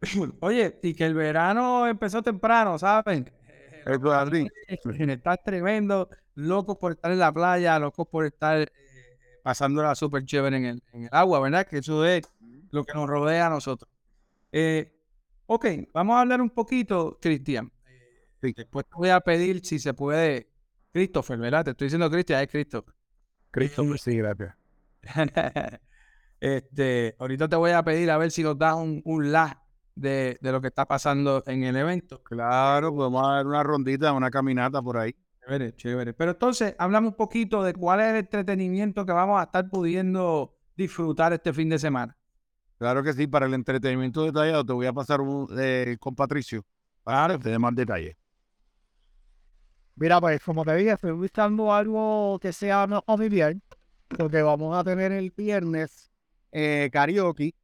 Oye, 0.40 0.78
y 0.82 0.94
que 0.94 1.04
el 1.04 1.14
verano 1.14 1.86
empezó 1.86 2.22
temprano, 2.22 2.78
¿saben? 2.78 3.30
Está 5.10 5.36
tremendo, 5.36 6.08
locos 6.34 6.78
por 6.78 6.92
estar 6.92 7.10
en 7.10 7.18
la 7.18 7.32
playa, 7.32 7.78
locos 7.78 8.06
por 8.08 8.24
estar 8.24 8.60
eh, 8.60 8.70
pasándola 9.42 9.94
súper 9.94 10.24
chévere 10.24 10.56
en 10.56 10.64
el, 10.64 10.82
en 10.92 11.02
el 11.04 11.08
agua, 11.12 11.40
¿verdad? 11.40 11.66
Que 11.66 11.78
eso 11.78 12.04
es 12.04 12.22
lo 12.70 12.84
que 12.84 12.94
nos 12.94 13.08
rodea 13.08 13.48
a 13.48 13.50
nosotros. 13.50 13.90
Eh, 14.52 14.92
ok, 15.46 15.66
vamos 15.92 16.16
a 16.16 16.20
hablar 16.20 16.40
un 16.40 16.50
poquito, 16.50 17.18
Cristian. 17.20 17.70
Después 18.40 18.86
te 18.86 18.94
voy 18.96 19.10
a 19.10 19.20
pedir 19.20 19.64
si 19.64 19.78
se 19.78 19.94
puede, 19.94 20.48
Christopher, 20.92 21.38
¿verdad? 21.38 21.64
Te 21.64 21.70
estoy 21.72 21.86
diciendo 21.86 22.10
Cristian, 22.10 22.40
es 22.40 22.48
Christopher. 22.48 22.94
Christopher, 23.50 23.98
sí, 23.98 24.16
gracias. 24.16 24.61
este, 26.40 27.16
ahorita 27.18 27.48
te 27.48 27.56
voy 27.56 27.72
a 27.72 27.82
pedir 27.82 28.10
a 28.10 28.18
ver 28.18 28.30
si 28.30 28.42
nos 28.42 28.58
das 28.58 28.74
un, 28.74 29.02
un 29.04 29.32
de, 29.94 30.38
lo 30.40 30.60
que 30.60 30.68
está 30.68 30.86
pasando 30.86 31.42
en 31.46 31.64
el 31.64 31.76
evento. 31.76 32.22
Claro, 32.22 32.94
podemos 32.94 33.22
dar 33.22 33.46
una 33.46 33.62
rondita, 33.62 34.12
una 34.12 34.30
caminata 34.30 34.82
por 34.82 34.98
ahí. 34.98 35.14
Chévere, 35.40 35.74
chévere. 35.74 36.14
Pero 36.14 36.32
entonces, 36.32 36.74
hablamos 36.78 37.10
un 37.10 37.16
poquito 37.16 37.62
de 37.62 37.74
cuál 37.74 38.00
es 38.00 38.06
el 38.08 38.16
entretenimiento 38.16 39.04
que 39.04 39.12
vamos 39.12 39.40
a 39.40 39.44
estar 39.44 39.68
pudiendo 39.68 40.56
disfrutar 40.76 41.32
este 41.32 41.52
fin 41.52 41.68
de 41.68 41.78
semana. 41.78 42.16
Claro 42.78 43.02
que 43.02 43.12
sí, 43.12 43.26
para 43.26 43.46
el 43.46 43.54
entretenimiento 43.54 44.24
detallado 44.24 44.64
te 44.64 44.72
voy 44.72 44.86
a 44.86 44.92
pasar 44.92 45.20
un, 45.20 45.48
eh, 45.58 45.96
con 46.00 46.14
Patricio 46.14 46.64
para 47.02 47.36
que 47.36 47.44
te 47.44 47.50
dé 47.50 47.58
más 47.58 47.74
detalles. 47.74 48.16
Mira, 49.94 50.20
pues 50.20 50.42
como 50.42 50.64
te 50.64 50.74
dije, 50.74 50.92
estoy 50.92 51.12
buscando 51.12 51.72
algo 51.72 52.38
que 52.40 52.52
sea 52.52 52.86
más 52.86 53.02
familiar, 53.04 53.54
porque 54.16 54.42
vamos 54.42 54.76
a 54.76 54.84
tener 54.84 55.12
el 55.12 55.30
viernes 55.30 56.10
eh, 56.52 56.90
karaoke 56.92 57.54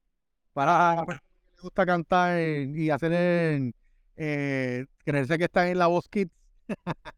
para 0.52 1.04
me 1.06 1.18
gusta 1.62 1.86
cantar 1.86 2.40
y 2.40 2.90
hacer 2.90 3.72
eh, 4.16 4.86
creerse 5.04 5.38
que 5.38 5.44
están 5.44 5.68
en 5.68 5.78
la 5.78 5.86
voz 5.86 6.08
kids. 6.08 6.32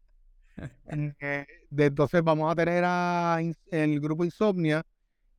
Eh, 1.19 1.47
entonces 1.75 2.21
vamos 2.21 2.51
a 2.51 2.55
tener 2.55 2.83
a, 2.85 3.39
el 3.71 3.99
grupo 3.99 4.23
Insomnia 4.23 4.83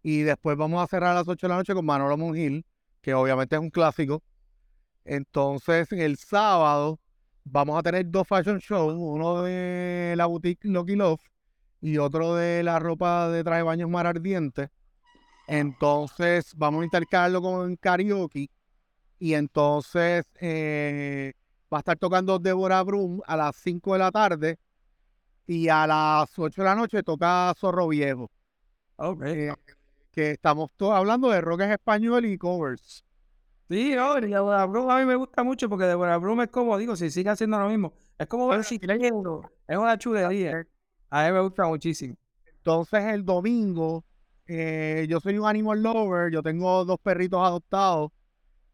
y 0.03 0.23
después 0.23 0.57
vamos 0.57 0.83
a 0.83 0.87
cerrar 0.89 1.13
a 1.13 1.15
las 1.17 1.29
8 1.29 1.47
de 1.47 1.49
la 1.51 1.57
noche 1.59 1.75
con 1.75 1.85
Manolo 1.85 2.17
Monjil, 2.17 2.65
que 3.01 3.15
obviamente 3.15 3.55
es 3.55 3.63
un 3.63 3.71
clásico. 3.71 4.23
Entonces 5.05 5.93
el 5.93 6.17
sábado 6.17 6.99
vamos 7.45 7.79
a 7.79 7.83
tener 7.83 8.11
dos 8.11 8.27
fashion 8.27 8.59
shows, 8.59 8.95
uno 8.99 9.43
de 9.43 10.15
la 10.17 10.27
boutique 10.27 10.65
Lucky 10.65 10.97
Love 10.97 11.21
y 11.83 11.99
otro 11.99 12.37
de 12.37 12.63
la 12.63 12.79
ropa 12.79 13.29
de 13.29 13.45
traje 13.45 13.63
baños 13.63 13.91
mar 13.91 14.07
ardiente. 14.07 14.71
Entonces 15.49 16.55
vamos 16.57 16.83
a 16.83 16.85
intercalarlo 16.85 17.43
con 17.43 17.77
karaoke 17.77 18.49
y 19.19 19.35
entonces 19.35 20.25
eh, 20.41 21.33
va 21.73 21.79
a 21.79 21.81
estar 21.81 21.99
tocando 21.99 22.39
Deborah 22.39 22.83
Brum 22.83 23.21
a 23.27 23.37
las 23.37 23.57
5 23.57 23.95
de 23.95 23.99
la 23.99 24.13
tarde 24.13 24.59
y 25.47 25.69
a 25.69 25.87
las 25.87 26.39
8 26.39 26.63
de 26.63 26.65
la 26.65 26.75
noche 26.77 27.03
toca 27.03 27.53
Zorro 27.59 27.89
Viejo. 27.89 28.31
Eh, 29.25 29.53
que 30.13 30.31
estamos 30.31 30.71
hablando 30.79 31.31
de 31.31 31.41
rock 31.41 31.63
en 31.63 31.73
español 31.73 32.25
y 32.25 32.39
covers. 32.39 33.05
Sí, 33.69 33.95
no, 33.97 34.15
Deborah 34.15 34.67
Brum 34.67 34.89
a 34.89 34.99
mí 35.01 35.07
me 35.07 35.17
gusta 35.17 35.43
mucho 35.43 35.69
porque 35.69 35.87
Deborah 35.87 36.19
Brum 36.19 36.43
es 36.43 36.49
como, 36.49 36.79
digo, 36.79 36.95
si 36.95 37.11
sigue 37.11 37.31
haciendo 37.31 37.59
lo 37.59 37.69
mismo, 37.69 37.95
es 38.19 38.29
como 38.29 38.47
ver 38.47 38.61
es 38.61 39.77
una 39.77 39.99
chulería. 39.99 40.67
A 41.13 41.27
mí 41.27 41.33
me 41.33 41.41
gusta 41.41 41.67
muchísimo. 41.67 42.17
Entonces 42.47 43.05
el 43.05 43.23
domingo, 43.23 44.03
eh, 44.47 45.05
yo 45.11 45.21
soy 45.21 45.37
un 45.37 45.47
animal 45.47 45.83
lover, 45.83 46.33
yo 46.33 46.43
tengo 46.43 46.87
dos 46.87 46.99
perritos 47.03 47.47
adoptados 47.47 48.13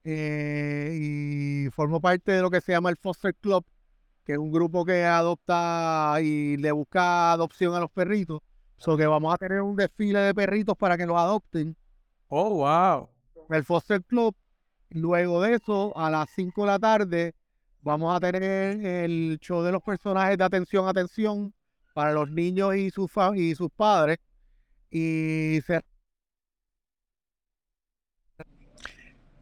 eh, 0.05 0.97
y 1.01 1.71
formo 1.71 2.01
parte 2.01 2.31
de 2.31 2.41
lo 2.41 2.49
que 2.49 2.61
se 2.61 2.71
llama 2.71 2.91
el 2.91 2.97
Foster 2.97 3.35
Club, 3.35 3.65
que 4.25 4.35
es 4.35 4.39
un 4.39 4.53
grupo 4.53 4.85
que 4.85 5.05
adopta 5.05 6.19
y 6.23 6.57
le 6.59 6.71
busca 6.71 7.33
adopción 7.33 7.75
a 7.75 7.81
los 7.81 7.91
perritos. 7.91 8.41
So 8.77 8.97
que 8.97 9.07
vamos 9.09 9.35
a 9.35 9.37
tener 9.37 9.61
un 9.61 9.75
desfile 9.75 10.21
de 10.21 10.33
perritos 10.33 10.77
para 10.77 10.97
que 10.97 11.07
los 11.07 11.17
adopten. 11.17 11.77
Oh, 12.29 12.51
wow. 12.59 13.09
El 13.51 13.65
Foster 13.65 14.05
Club. 14.05 14.37
Luego 14.91 15.43
de 15.43 15.55
eso, 15.55 15.93
a 15.99 16.09
las 16.09 16.31
5 16.37 16.61
de 16.61 16.67
la 16.69 16.79
tarde, 16.79 17.35
vamos 17.83 18.15
a 18.15 18.21
tener 18.21 18.87
el 18.87 19.39
show 19.41 19.61
de 19.65 19.73
los 19.73 19.83
personajes 19.83 20.39
de 20.39 20.45
atención, 20.45 20.87
atención, 20.87 21.53
para 21.99 22.13
los 22.13 22.31
niños 22.31 22.77
y 22.77 22.91
sus, 22.91 23.11
y 23.35 23.57
sus 23.57 23.71
padres. 23.73 24.19
Y 24.89 25.59
se 25.67 25.81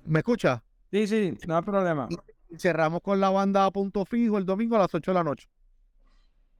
¿Me 0.06 0.20
escucha? 0.20 0.64
Sí, 0.90 1.06
sí, 1.06 1.36
no 1.46 1.58
hay 1.58 1.62
problema. 1.62 2.08
Y 2.48 2.56
cerramos 2.56 3.02
con 3.02 3.20
la 3.20 3.28
banda 3.28 3.66
a 3.66 3.70
punto 3.70 4.06
fijo 4.06 4.38
el 4.38 4.46
domingo 4.46 4.76
a 4.76 4.78
las 4.78 4.94
8 4.94 5.10
de 5.10 5.14
la 5.14 5.22
noche. 5.22 5.50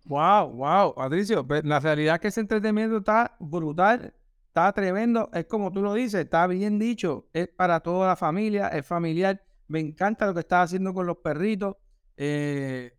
Wow, 0.04 0.50
wow, 0.50 0.94
Patricio, 0.94 1.46
pues, 1.46 1.64
la 1.64 1.80
realidad 1.80 2.16
es 2.16 2.20
que 2.20 2.28
ese 2.28 2.40
entretenimiento 2.42 2.98
está 2.98 3.34
brutal, 3.40 4.12
está 4.48 4.70
tremendo, 4.74 5.30
es 5.32 5.46
como 5.46 5.72
tú 5.72 5.80
lo 5.80 5.94
dices, 5.94 6.26
está 6.26 6.46
bien 6.46 6.78
dicho, 6.78 7.26
es 7.32 7.48
para 7.48 7.80
toda 7.80 8.08
la 8.08 8.16
familia, 8.16 8.68
es 8.68 8.86
familiar. 8.86 9.42
Me 9.66 9.80
encanta 9.80 10.26
lo 10.26 10.34
que 10.34 10.40
estás 10.40 10.66
haciendo 10.66 10.92
con 10.92 11.06
los 11.06 11.16
perritos, 11.16 11.76
eh, 12.18 12.92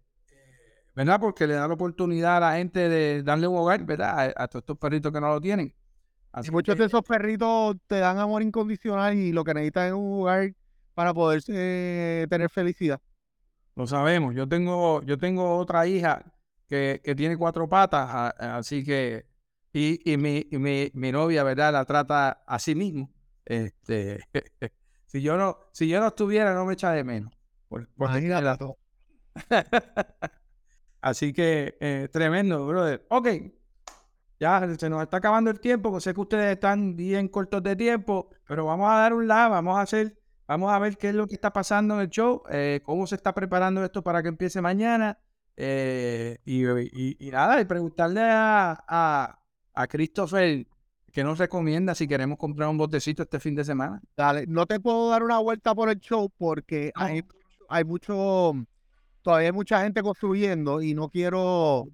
¿verdad? 0.97 1.19
Porque 1.19 1.45
le 1.45 1.53
da 1.53 1.67
la 1.67 1.75
oportunidad 1.75 2.37
a 2.37 2.39
la 2.39 2.55
gente 2.55 2.89
de 2.89 3.21
darle 3.21 3.47
un 3.47 3.55
hogar, 3.55 3.85
¿verdad? 3.85 4.33
A, 4.35 4.47
todos 4.47 4.63
estos 4.63 4.79
perritos 4.79 5.13
que 5.13 5.21
no 5.21 5.27
lo 5.27 5.39
tienen 5.39 5.71
y 6.43 6.51
muchos 6.51 6.77
de 6.77 6.85
esos 6.85 7.03
perritos 7.03 7.77
te 7.85 7.99
dan 7.99 8.17
amor 8.17 8.41
incondicional 8.41 9.15
y 9.15 9.31
lo 9.31 9.43
que 9.43 9.53
necesitan 9.53 9.87
es 9.87 9.93
un 9.93 10.17
lugar 10.17 10.53
para 10.95 11.13
poder 11.13 11.41
eh, 11.49 12.25
tener 12.29 12.49
felicidad. 12.49 12.99
Lo 13.75 13.85
sabemos. 13.85 14.33
Yo 14.33 14.47
tengo, 14.47 15.03
yo 15.03 15.19
tengo 15.19 15.57
otra 15.57 15.85
hija 15.87 16.25
que, 16.67 16.99
tiene 17.15 17.37
cuatro 17.37 17.69
patas, 17.69 18.33
así 18.39 18.83
que, 18.83 19.27
y, 19.71 20.11
y, 20.11 20.17
mi, 20.17 20.47
mi, 20.51 20.89
mi, 20.93 21.11
novia, 21.11 21.43
¿verdad? 21.43 21.73
La 21.73 21.85
trata 21.85 22.43
a 22.45 22.57
sí 22.57 22.73
mismo. 22.73 23.11
Este, 23.45 24.19
si 25.05 25.21
yo 25.21 25.37
no, 25.37 25.57
si 25.71 25.87
yo 25.87 25.99
no 25.99 26.07
estuviera, 26.07 26.55
no 26.55 26.65
me 26.65 26.73
echa 26.73 26.91
de 26.91 27.03
menos. 27.03 27.31
Por, 27.67 27.87
así 31.01 31.33
que, 31.33 31.77
eh, 31.79 32.07
tremendo, 32.11 32.65
brother. 32.67 33.05
Ok, 33.09 33.27
ya 34.39 34.75
se 34.77 34.89
nos 34.89 35.01
está 35.03 35.17
acabando 35.17 35.49
el 35.49 35.59
tiempo, 35.59 35.99
sé 35.99 36.13
que 36.13 36.21
ustedes 36.21 36.53
están 36.53 36.95
bien 36.95 37.27
cortos 37.27 37.63
de 37.63 37.75
tiempo, 37.75 38.29
pero 38.47 38.65
vamos 38.65 38.89
a 38.89 38.95
dar 38.97 39.13
un 39.13 39.27
lado, 39.27 39.51
vamos 39.51 39.77
a 39.77 39.81
hacer, 39.81 40.17
vamos 40.47 40.71
a 40.71 40.79
ver 40.79 40.97
qué 40.97 41.09
es 41.09 41.15
lo 41.15 41.27
que 41.27 41.35
está 41.35 41.51
pasando 41.51 41.95
en 41.95 42.01
el 42.01 42.09
show, 42.09 42.43
eh, 42.49 42.81
cómo 42.83 43.07
se 43.07 43.15
está 43.15 43.33
preparando 43.33 43.83
esto 43.83 44.03
para 44.03 44.21
que 44.21 44.29
empiece 44.29 44.61
mañana. 44.61 45.19
Eh, 45.59 46.37
y, 46.45 47.31
nada, 47.31 47.59
y 47.59 47.65
preguntarle 47.65 48.21
a, 48.21 48.83
a, 48.87 49.39
a 49.73 49.87
Christopher 49.87 50.67
qué 51.11 51.23
nos 51.23 51.39
recomienda 51.39 51.95
si 51.95 52.07
queremos 52.07 52.37
comprar 52.37 52.69
un 52.69 52.77
botecito 52.77 53.23
este 53.23 53.39
fin 53.39 53.55
de 53.55 53.65
semana. 53.65 53.99
Dale, 54.15 54.45
no 54.45 54.67
te 54.67 54.79
puedo 54.79 55.09
dar 55.09 55.23
una 55.23 55.39
vuelta 55.39 55.73
por 55.73 55.89
el 55.89 55.99
show 55.99 56.31
porque 56.37 56.91
hay, 56.93 57.23
hay 57.69 57.83
mucho, 57.83 58.53
todavía 59.27 59.49
hay 59.49 59.53
mucha 59.53 59.83
gente 59.83 60.01
construyendo 60.01 60.81
y 60.81 60.93
no 60.93 61.09
quiero 61.09 61.89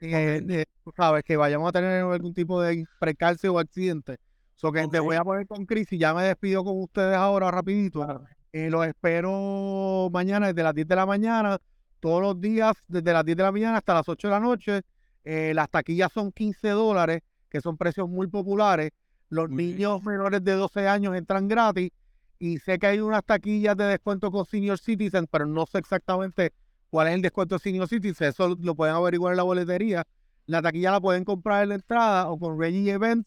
eh, 0.00 0.64
sabes, 0.96 1.22
que 1.22 1.36
vayamos 1.36 1.68
a 1.68 1.72
tener 1.72 2.02
algún 2.02 2.34
tipo 2.34 2.60
de 2.60 2.84
precalce 2.98 3.48
o 3.48 3.60
accidente. 3.60 4.16
So 4.56 4.72
que 4.72 4.88
te 4.88 4.98
voy 4.98 5.14
a 5.14 5.22
poner 5.22 5.46
con 5.46 5.64
Chris 5.64 5.92
y 5.92 5.98
ya 5.98 6.12
me 6.12 6.24
despido 6.24 6.64
con 6.64 6.82
ustedes 6.82 7.16
ahora 7.16 7.52
rapidito. 7.52 8.24
Eh, 8.52 8.68
los 8.68 8.84
espero 8.84 10.08
mañana 10.12 10.48
desde 10.48 10.64
las 10.64 10.74
10 10.74 10.88
de 10.88 10.96
la 10.96 11.06
mañana 11.06 11.58
todos 12.00 12.20
los 12.20 12.40
días 12.40 12.74
desde 12.88 13.12
las 13.12 13.24
10 13.24 13.36
de 13.36 13.42
la 13.44 13.52
mañana 13.52 13.76
hasta 13.76 13.94
las 13.94 14.08
8 14.08 14.26
de 14.26 14.32
la 14.32 14.40
noche. 14.40 14.80
Eh, 15.22 15.52
las 15.54 15.70
taquillas 15.70 16.10
son 16.12 16.32
15 16.32 16.68
dólares, 16.70 17.22
que 17.48 17.60
son 17.60 17.76
precios 17.76 18.08
muy 18.08 18.26
populares. 18.26 18.90
Los 19.28 19.48
niños 19.50 20.02
menores 20.02 20.42
de 20.42 20.54
12 20.54 20.88
años 20.88 21.14
entran 21.14 21.46
gratis. 21.46 21.92
Y 22.40 22.58
sé 22.58 22.80
que 22.80 22.88
hay 22.88 22.98
unas 22.98 23.24
taquillas 23.24 23.76
de 23.76 23.84
descuento 23.84 24.32
con 24.32 24.44
Senior 24.46 24.80
Citizen, 24.80 25.28
pero 25.30 25.46
no 25.46 25.64
sé 25.64 25.78
exactamente 25.78 26.52
cuál 26.92 27.08
es 27.08 27.14
el 27.14 27.22
descuento 27.22 27.54
de 27.54 27.60
Senior 27.60 27.88
Citizen. 27.88 28.28
Eso 28.28 28.54
lo 28.60 28.74
pueden 28.74 28.94
averiguar 28.94 29.32
en 29.32 29.38
la 29.38 29.44
boletería. 29.44 30.04
La 30.44 30.60
taquilla 30.60 30.90
la 30.92 31.00
pueden 31.00 31.24
comprar 31.24 31.62
en 31.62 31.70
la 31.70 31.74
entrada 31.76 32.28
o 32.28 32.38
con 32.38 32.60
reggieevents.com. 32.60 33.24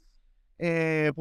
Eh, 0.60 1.12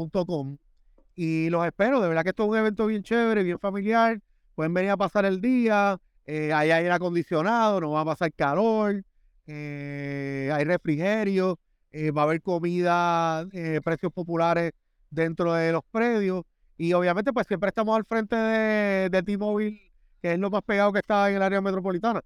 y 1.14 1.48
los 1.48 1.64
espero. 1.66 2.02
De 2.02 2.08
verdad 2.08 2.22
que 2.22 2.28
esto 2.30 2.42
es 2.44 2.50
un 2.50 2.56
evento 2.58 2.86
bien 2.86 3.02
chévere, 3.02 3.42
bien 3.42 3.58
familiar. 3.58 4.20
Pueden 4.54 4.74
venir 4.74 4.90
a 4.90 4.98
pasar 4.98 5.24
el 5.24 5.40
día. 5.40 5.98
Eh, 6.26 6.52
hay 6.52 6.70
aire 6.70 6.90
acondicionado, 6.90 7.80
no 7.80 7.92
va 7.92 8.00
a 8.02 8.04
pasar 8.04 8.32
calor, 8.32 9.04
eh, 9.46 10.50
hay 10.52 10.64
refrigerio, 10.64 11.58
eh, 11.92 12.10
va 12.10 12.22
a 12.22 12.24
haber 12.24 12.40
comida, 12.42 13.46
precios 13.82 14.12
populares 14.12 14.72
dentro 15.10 15.54
de 15.54 15.72
los 15.72 15.82
predios. 15.90 16.44
Y 16.76 16.92
obviamente, 16.92 17.32
pues 17.32 17.46
siempre 17.46 17.68
estamos 17.68 17.96
al 17.96 18.04
frente 18.04 18.36
de, 18.36 19.08
de 19.10 19.22
T-Mobile, 19.22 19.80
que 20.24 20.32
es 20.32 20.38
lo 20.38 20.48
más 20.48 20.62
pegado 20.62 20.90
que 20.90 21.00
está 21.00 21.28
en 21.28 21.36
el 21.36 21.42
área 21.42 21.60
metropolitana. 21.60 22.22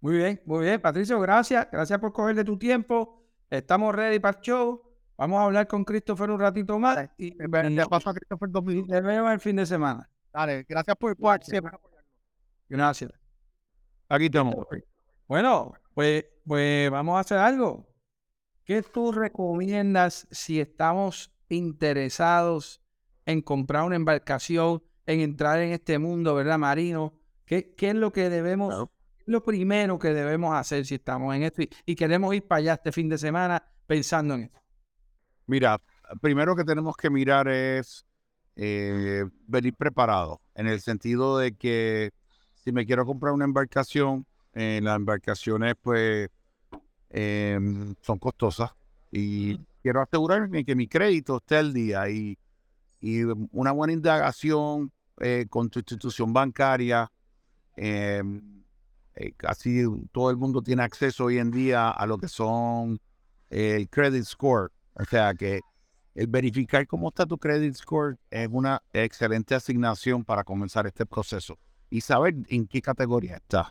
Muy 0.00 0.16
bien, 0.16 0.40
muy 0.46 0.64
bien, 0.64 0.80
Patricio, 0.80 1.18
gracias. 1.18 1.66
Gracias 1.72 1.98
por 1.98 2.12
coger 2.12 2.36
de 2.36 2.44
tu 2.44 2.56
tiempo. 2.56 3.20
Estamos 3.50 3.92
ready 3.92 4.20
para 4.20 4.38
el 4.38 4.44
show. 4.44 4.80
Vamos 5.16 5.40
a 5.40 5.44
hablar 5.46 5.66
con 5.66 5.84
Christopher 5.84 6.30
un 6.30 6.38
ratito 6.38 6.78
más. 6.78 7.10
Y, 7.18 7.32
te 7.36 7.48
paso 7.48 8.10
a 8.10 8.14
Christopher 8.14 8.48
dos 8.48 8.62
minutos. 8.62 8.92
Te 8.92 9.00
veo 9.00 9.28
el 9.28 9.40
fin 9.40 9.56
de 9.56 9.66
semana. 9.66 10.08
Dale, 10.32 10.64
gracias 10.68 10.96
por 10.96 11.16
participar. 11.16 11.80
Gracias. 12.68 13.10
Aquí 14.08 14.26
estamos. 14.26 14.54
Bueno, 15.26 15.72
pues, 15.94 16.24
pues 16.46 16.92
vamos 16.92 17.16
a 17.16 17.20
hacer 17.20 17.38
algo. 17.38 17.88
¿Qué 18.64 18.82
tú 18.82 19.10
recomiendas 19.10 20.28
si 20.30 20.60
estamos 20.60 21.34
interesados 21.48 22.80
en 23.26 23.42
comprar 23.42 23.82
una 23.82 23.96
embarcación, 23.96 24.80
en 25.06 25.20
entrar 25.20 25.60
en 25.60 25.72
este 25.72 25.98
mundo, 25.98 26.34
¿verdad? 26.34 26.58
Marino. 26.58 27.14
¿Qué, 27.44 27.74
qué 27.74 27.90
es 27.90 27.94
lo 27.94 28.12
que 28.12 28.30
debemos, 28.30 28.88
lo 29.26 29.42
primero 29.42 29.98
que 29.98 30.08
debemos 30.08 30.54
hacer 30.54 30.86
si 30.86 30.94
estamos 30.96 31.34
en 31.34 31.42
esto 31.42 31.62
y, 31.84 31.94
queremos 31.94 32.34
ir 32.34 32.46
para 32.46 32.58
allá 32.60 32.74
este 32.74 32.92
fin 32.92 33.08
de 33.08 33.18
semana 33.18 33.62
pensando 33.86 34.34
en 34.34 34.42
esto? 34.44 34.60
Mira, 35.46 35.78
primero 36.20 36.56
que 36.56 36.64
tenemos 36.64 36.96
que 36.96 37.10
mirar 37.10 37.48
es 37.48 38.06
eh, 38.56 39.24
venir 39.46 39.74
preparado, 39.74 40.40
en 40.54 40.68
el 40.68 40.80
sentido 40.80 41.38
de 41.38 41.54
que 41.54 42.12
si 42.54 42.72
me 42.72 42.86
quiero 42.86 43.04
comprar 43.04 43.34
una 43.34 43.44
embarcación, 43.44 44.24
eh, 44.54 44.80
las 44.82 44.96
embarcaciones 44.96 45.74
pues 45.82 46.30
em, 47.10 47.94
son 48.00 48.18
costosas 48.18 48.70
y 49.10 49.58
quiero 49.82 50.00
asegurarme 50.00 50.64
que 50.64 50.74
mi 50.74 50.88
crédito 50.88 51.36
esté 51.36 51.56
al 51.56 51.74
día 51.74 52.08
y, 52.08 52.38
una 53.52 53.72
buena 53.72 53.92
indagación 53.92 54.92
eh, 55.20 55.46
con 55.48 55.68
tu 55.68 55.78
institución 55.78 56.32
bancaria. 56.32 57.10
Em, 57.76 58.64
eh, 59.14 59.32
casi 59.36 59.84
todo 60.12 60.30
el 60.30 60.36
mundo 60.36 60.62
tiene 60.62 60.82
acceso 60.82 61.26
hoy 61.26 61.38
en 61.38 61.50
día 61.50 61.90
a 61.90 62.06
lo 62.06 62.18
que 62.18 62.28
son 62.28 62.98
el 63.50 63.88
credit 63.88 64.24
score. 64.24 64.72
O 64.94 65.04
sea 65.04 65.34
que 65.34 65.60
el 66.14 66.28
verificar 66.28 66.86
cómo 66.86 67.08
está 67.08 67.26
tu 67.26 67.38
credit 67.38 67.74
score 67.74 68.16
es 68.30 68.48
una 68.50 68.82
excelente 68.92 69.54
asignación 69.54 70.24
para 70.24 70.44
comenzar 70.44 70.86
este 70.86 71.06
proceso 71.06 71.58
y 71.90 72.00
saber 72.00 72.34
en 72.48 72.66
qué 72.66 72.80
categoría 72.80 73.36
está. 73.36 73.70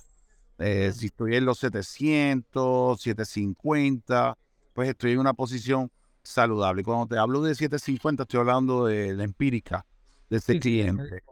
Eh, 0.60 0.92
si 0.94 1.08
estoy 1.08 1.36
en 1.36 1.46
los 1.46 1.60
700, 1.60 3.02
750, 3.02 4.38
pues 4.74 4.90
estoy 4.90 5.14
en 5.14 5.20
una 5.20 5.34
posición 5.34 5.92
saludable. 6.24 6.82
Y 6.82 6.84
cuando 6.84 7.08
te 7.08 7.18
hablo 7.18 7.42
de 7.42 7.56
750, 7.56 8.24
estoy 8.24 8.40
hablando 8.40 8.86
de 8.86 9.14
la 9.14 9.24
empírica 9.24 9.86
de 10.30 10.38
ese 10.38 10.60
cliente. 10.60 11.24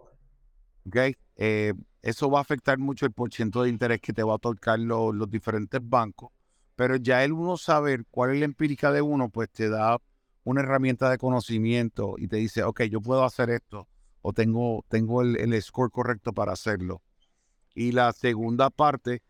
Eh, 1.36 1.74
eso 2.02 2.30
va 2.30 2.40
a 2.40 2.42
afectar 2.42 2.78
mucho 2.78 3.06
el 3.06 3.12
porcentaje 3.12 3.66
de 3.66 3.72
interés 3.72 4.02
que 4.02 4.14
te 4.14 4.24
va 4.24 4.34
a 4.34 4.36
otorgar 4.36 4.80
los 4.80 5.30
diferentes 5.30 5.80
bancos, 5.84 6.32
pero 6.76 6.96
ya 6.96 7.24
el 7.24 7.32
uno 7.32 7.58
saber 7.58 8.06
cuál 8.10 8.32
es 8.32 8.40
la 8.40 8.46
empírica 8.46 8.92
de 8.92 9.02
uno, 9.02 9.30
pues 9.30 9.50
te 9.52 9.70
da 9.70 9.98
una 10.44 10.62
herramienta 10.62 11.10
de 11.10 11.18
conocimiento 11.18 12.16
y 12.18 12.28
te 12.28 12.38
dice, 12.38 12.64
ok, 12.64 12.84
yo 12.84 13.02
puedo 13.02 13.24
hacer 13.24 13.52
esto 13.52 13.88
o 14.22 14.34
tengo, 14.34 14.86
tengo 14.90 15.22
el, 15.22 15.62
score 15.62 15.92
correcto 15.92 16.34
para 16.34 16.54
hacerlo. 16.54 17.02
Y 17.74 17.92
la 17.92 18.12
segunda 18.14 18.70
parte, 18.70 19.22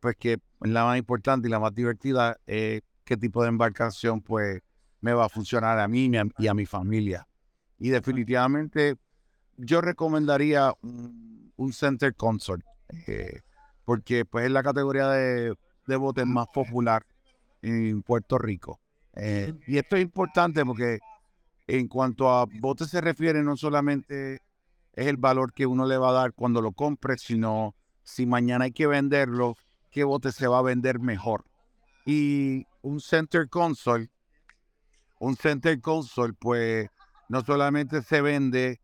pues 0.00 0.16
que 0.16 0.34
es 0.34 0.40
la 0.60 0.84
más 0.84 0.98
importante 0.98 1.48
y 1.48 1.50
la 1.50 1.60
más 1.60 1.74
divertida, 1.74 2.38
es 2.46 2.82
qué 3.04 3.16
tipo 3.16 3.42
de 3.42 3.48
embarcación 3.48 4.20
pues 4.20 4.62
me 5.04 5.12
va 5.12 5.26
a 5.26 5.28
funcionar 5.28 5.78
a 5.78 5.86
mí 5.86 6.10
y 6.38 6.46
a 6.46 6.54
mi 6.54 6.64
familia. 6.64 7.28
Y 7.78 7.90
definitivamente 7.90 8.96
yo 9.58 9.82
recomendaría 9.82 10.72
un, 10.80 11.72
Center 11.72 12.14
Consort, 12.14 12.62
eh, 13.06 13.42
porque 13.84 14.24
pues 14.24 14.46
es 14.46 14.50
la 14.50 14.62
categoría 14.62 15.08
de, 15.10 15.54
de 15.86 15.96
botes 15.96 16.26
más 16.26 16.46
popular 16.48 17.04
en 17.60 18.02
Puerto 18.02 18.38
Rico. 18.38 18.80
Eh, 19.14 19.52
y 19.66 19.76
esto 19.76 19.96
es 19.96 20.02
importante 20.02 20.64
porque 20.64 21.00
en 21.66 21.86
cuanto 21.86 22.30
a 22.30 22.46
botes 22.60 22.88
se 22.88 23.02
refiere, 23.02 23.42
no 23.42 23.58
solamente 23.58 24.40
es 24.94 25.06
el 25.06 25.18
valor 25.18 25.52
que 25.52 25.66
uno 25.66 25.84
le 25.84 25.98
va 25.98 26.10
a 26.10 26.12
dar 26.12 26.32
cuando 26.32 26.62
lo 26.62 26.72
compre, 26.72 27.18
sino 27.18 27.74
si 28.04 28.24
mañana 28.24 28.64
hay 28.64 28.72
que 28.72 28.86
venderlo, 28.86 29.54
qué 29.90 30.04
bote 30.04 30.32
se 30.32 30.46
va 30.46 30.60
a 30.60 30.62
vender 30.62 30.98
mejor. 30.98 31.44
Y 32.06 32.66
un 32.80 33.00
center 33.00 33.50
console, 33.50 34.08
un 35.24 35.36
center 35.36 35.80
console, 35.80 36.34
pues 36.34 36.88
no 37.28 37.42
solamente 37.42 38.02
se 38.02 38.20
vende 38.20 38.80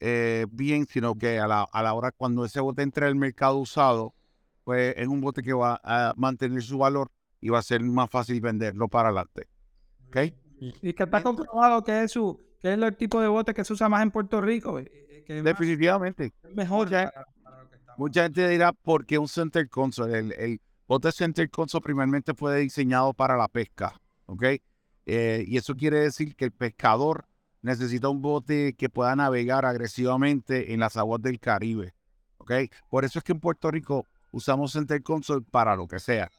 eh, 0.00 0.46
bien, 0.50 0.86
sino 0.86 1.14
que 1.14 1.38
a 1.38 1.46
la, 1.46 1.66
a 1.70 1.82
la 1.82 1.94
hora 1.94 2.12
cuando 2.12 2.44
ese 2.44 2.60
bote 2.60 2.82
entre 2.82 3.06
al 3.06 3.14
mercado 3.14 3.58
usado, 3.58 4.14
pues 4.64 4.94
es 4.96 5.06
un 5.06 5.20
bote 5.20 5.42
que 5.42 5.52
va 5.52 5.80
a 5.84 6.14
mantener 6.16 6.62
su 6.62 6.78
valor 6.78 7.10
y 7.40 7.50
va 7.50 7.58
a 7.58 7.62
ser 7.62 7.82
más 7.82 8.08
fácil 8.08 8.40
venderlo 8.40 8.88
para 8.88 9.08
adelante. 9.08 9.48
¿Okay? 10.08 10.34
Y 10.58 10.92
que 10.92 11.02
está 11.02 11.22
comprobado 11.22 11.82
que 11.82 12.04
es, 12.04 12.12
su, 12.12 12.40
que 12.60 12.72
es 12.72 12.78
el 12.78 12.96
tipo 12.96 13.20
de 13.20 13.28
bote 13.28 13.52
que 13.52 13.64
se 13.64 13.72
usa 13.72 13.88
más 13.88 14.02
en 14.02 14.10
Puerto 14.10 14.40
Rico. 14.40 14.78
Eh, 14.78 15.24
eh, 15.28 15.42
Definitivamente. 15.42 16.32
mejor. 16.54 16.88
Mucha, 17.98 18.22
gente 18.22 18.48
dirá, 18.48 18.72
¿por 18.72 19.04
qué 19.04 19.18
un 19.18 19.28
center 19.28 19.68
console? 19.68 20.18
El, 20.18 20.60
bote 20.86 21.12
center 21.12 21.50
console 21.50 21.82
primeramente 21.82 22.32
fue 22.34 22.60
diseñado 22.60 23.12
para 23.12 23.36
la 23.36 23.48
pesca. 23.48 24.00
¿Ok? 24.26 24.44
Eh, 25.06 25.44
y 25.46 25.56
eso 25.56 25.74
quiere 25.74 26.00
decir 26.00 26.36
que 26.36 26.44
el 26.44 26.52
pescador 26.52 27.26
necesita 27.60 28.08
un 28.08 28.22
bote 28.22 28.74
que 28.74 28.88
pueda 28.88 29.14
navegar 29.16 29.64
agresivamente 29.64 30.72
en 30.72 30.80
las 30.80 30.96
aguas 30.96 31.22
del 31.22 31.40
Caribe. 31.40 31.94
¿Ok? 32.38 32.52
Por 32.88 33.04
eso 33.04 33.18
es 33.18 33.24
que 33.24 33.32
en 33.32 33.40
Puerto 33.40 33.70
Rico 33.70 34.06
usamos 34.32 34.72
center 34.72 35.02
console 35.02 35.44
para 35.48 35.76
lo 35.76 35.86
que 35.86 36.00
sea. 36.00 36.30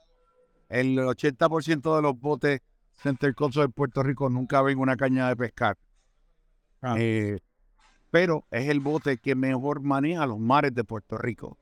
El 0.69 0.97
80% 0.97 1.95
de 1.95 2.01
los 2.01 2.19
botes 2.19 2.61
Center 3.03 3.33
Console 3.35 3.67
de 3.67 3.73
Puerto 3.73 4.03
Rico 4.03 4.29
nunca 4.29 4.61
ven 4.61 4.79
una 4.79 4.95
caña 4.95 5.27
de 5.27 5.35
pescar. 5.35 5.77
Ah. 6.81 6.95
Eh, 6.97 7.39
pero 8.11 8.45
es 8.51 8.69
el 8.69 8.79
bote 8.79 9.17
que 9.17 9.35
mejor 9.35 9.81
maneja 9.81 10.25
los 10.25 10.39
mares 10.39 10.73
de 10.73 10.83
Puerto 10.83 11.17
Rico. 11.17 11.57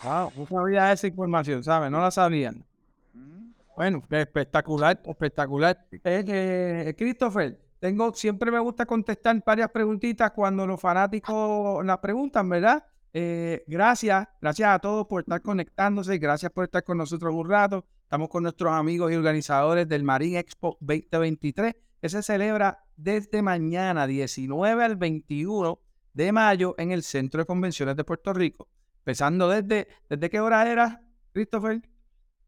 Ah, 0.00 0.28
no 0.36 0.46
sabía 0.46 0.92
esa 0.92 1.06
información, 1.06 1.64
¿sabes? 1.64 1.90
No 1.90 2.00
la 2.00 2.10
sabían. 2.10 2.64
Mm. 3.12 3.43
Bueno, 3.76 4.02
espectacular, 4.08 5.00
espectacular. 5.04 5.86
Eh, 6.04 6.94
Christopher, 6.96 7.58
tengo, 7.80 8.14
siempre 8.14 8.50
me 8.50 8.58
gusta 8.60 8.86
contestar 8.86 9.42
varias 9.44 9.70
preguntitas 9.70 10.30
cuando 10.30 10.66
los 10.66 10.80
fanáticos 10.80 11.84
las 11.84 11.98
preguntan, 11.98 12.48
¿verdad? 12.48 12.84
Eh, 13.12 13.64
gracias, 13.66 14.26
gracias 14.40 14.68
a 14.68 14.78
todos 14.78 15.06
por 15.06 15.22
estar 15.22 15.42
conectándose, 15.42 16.18
gracias 16.18 16.50
por 16.52 16.64
estar 16.64 16.84
con 16.84 16.98
nosotros 16.98 17.34
un 17.34 17.48
rato. 17.48 17.84
Estamos 18.02 18.28
con 18.28 18.44
nuestros 18.44 18.72
amigos 18.72 19.12
y 19.12 19.16
organizadores 19.16 19.88
del 19.88 20.04
Marine 20.04 20.38
Expo 20.38 20.76
2023, 20.80 21.74
que 22.00 22.08
se 22.08 22.22
celebra 22.22 22.84
desde 22.96 23.42
mañana 23.42 24.06
19 24.06 24.84
al 24.84 24.96
21 24.96 25.80
de 26.12 26.32
mayo 26.32 26.74
en 26.78 26.92
el 26.92 27.02
Centro 27.02 27.40
de 27.40 27.46
Convenciones 27.46 27.96
de 27.96 28.04
Puerto 28.04 28.32
Rico. 28.32 28.68
Empezando 28.98 29.48
desde, 29.48 29.88
¿desde 30.08 30.30
qué 30.30 30.40
hora 30.40 30.70
era, 30.70 31.02
Christopher? 31.32 31.82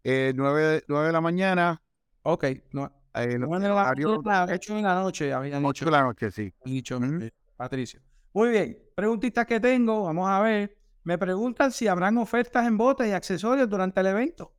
Eh, 0.08 0.32
9, 0.36 0.84
de 0.86 1.12
la 1.12 1.20
mañana. 1.20 1.82
Ok. 2.22 2.44
No, 2.70 2.92
eh, 3.12 3.36
no, 3.40 3.58
la, 3.58 3.90
8 3.90 4.76
de 4.76 4.82
la 4.82 4.94
noche, 4.94 5.32
habían 5.32 5.64
8 5.64 5.84
de 5.84 5.90
la 5.90 6.02
noche, 6.02 6.30
sí. 6.30 6.54
Dicho, 6.64 7.00
eh, 7.02 7.32
Patricio. 7.56 8.00
Muy 8.32 8.50
bien. 8.50 8.78
Preguntitas 8.94 9.44
que 9.46 9.58
tengo, 9.58 10.04
vamos 10.04 10.28
a 10.28 10.40
ver. 10.42 10.78
Me 11.02 11.18
preguntan 11.18 11.72
si 11.72 11.88
habrán 11.88 12.18
ofertas 12.18 12.68
en 12.68 12.78
botes 12.78 13.08
y 13.08 13.10
accesorios 13.10 13.68
durante 13.68 13.98
el 13.98 14.06
evento. 14.06 14.52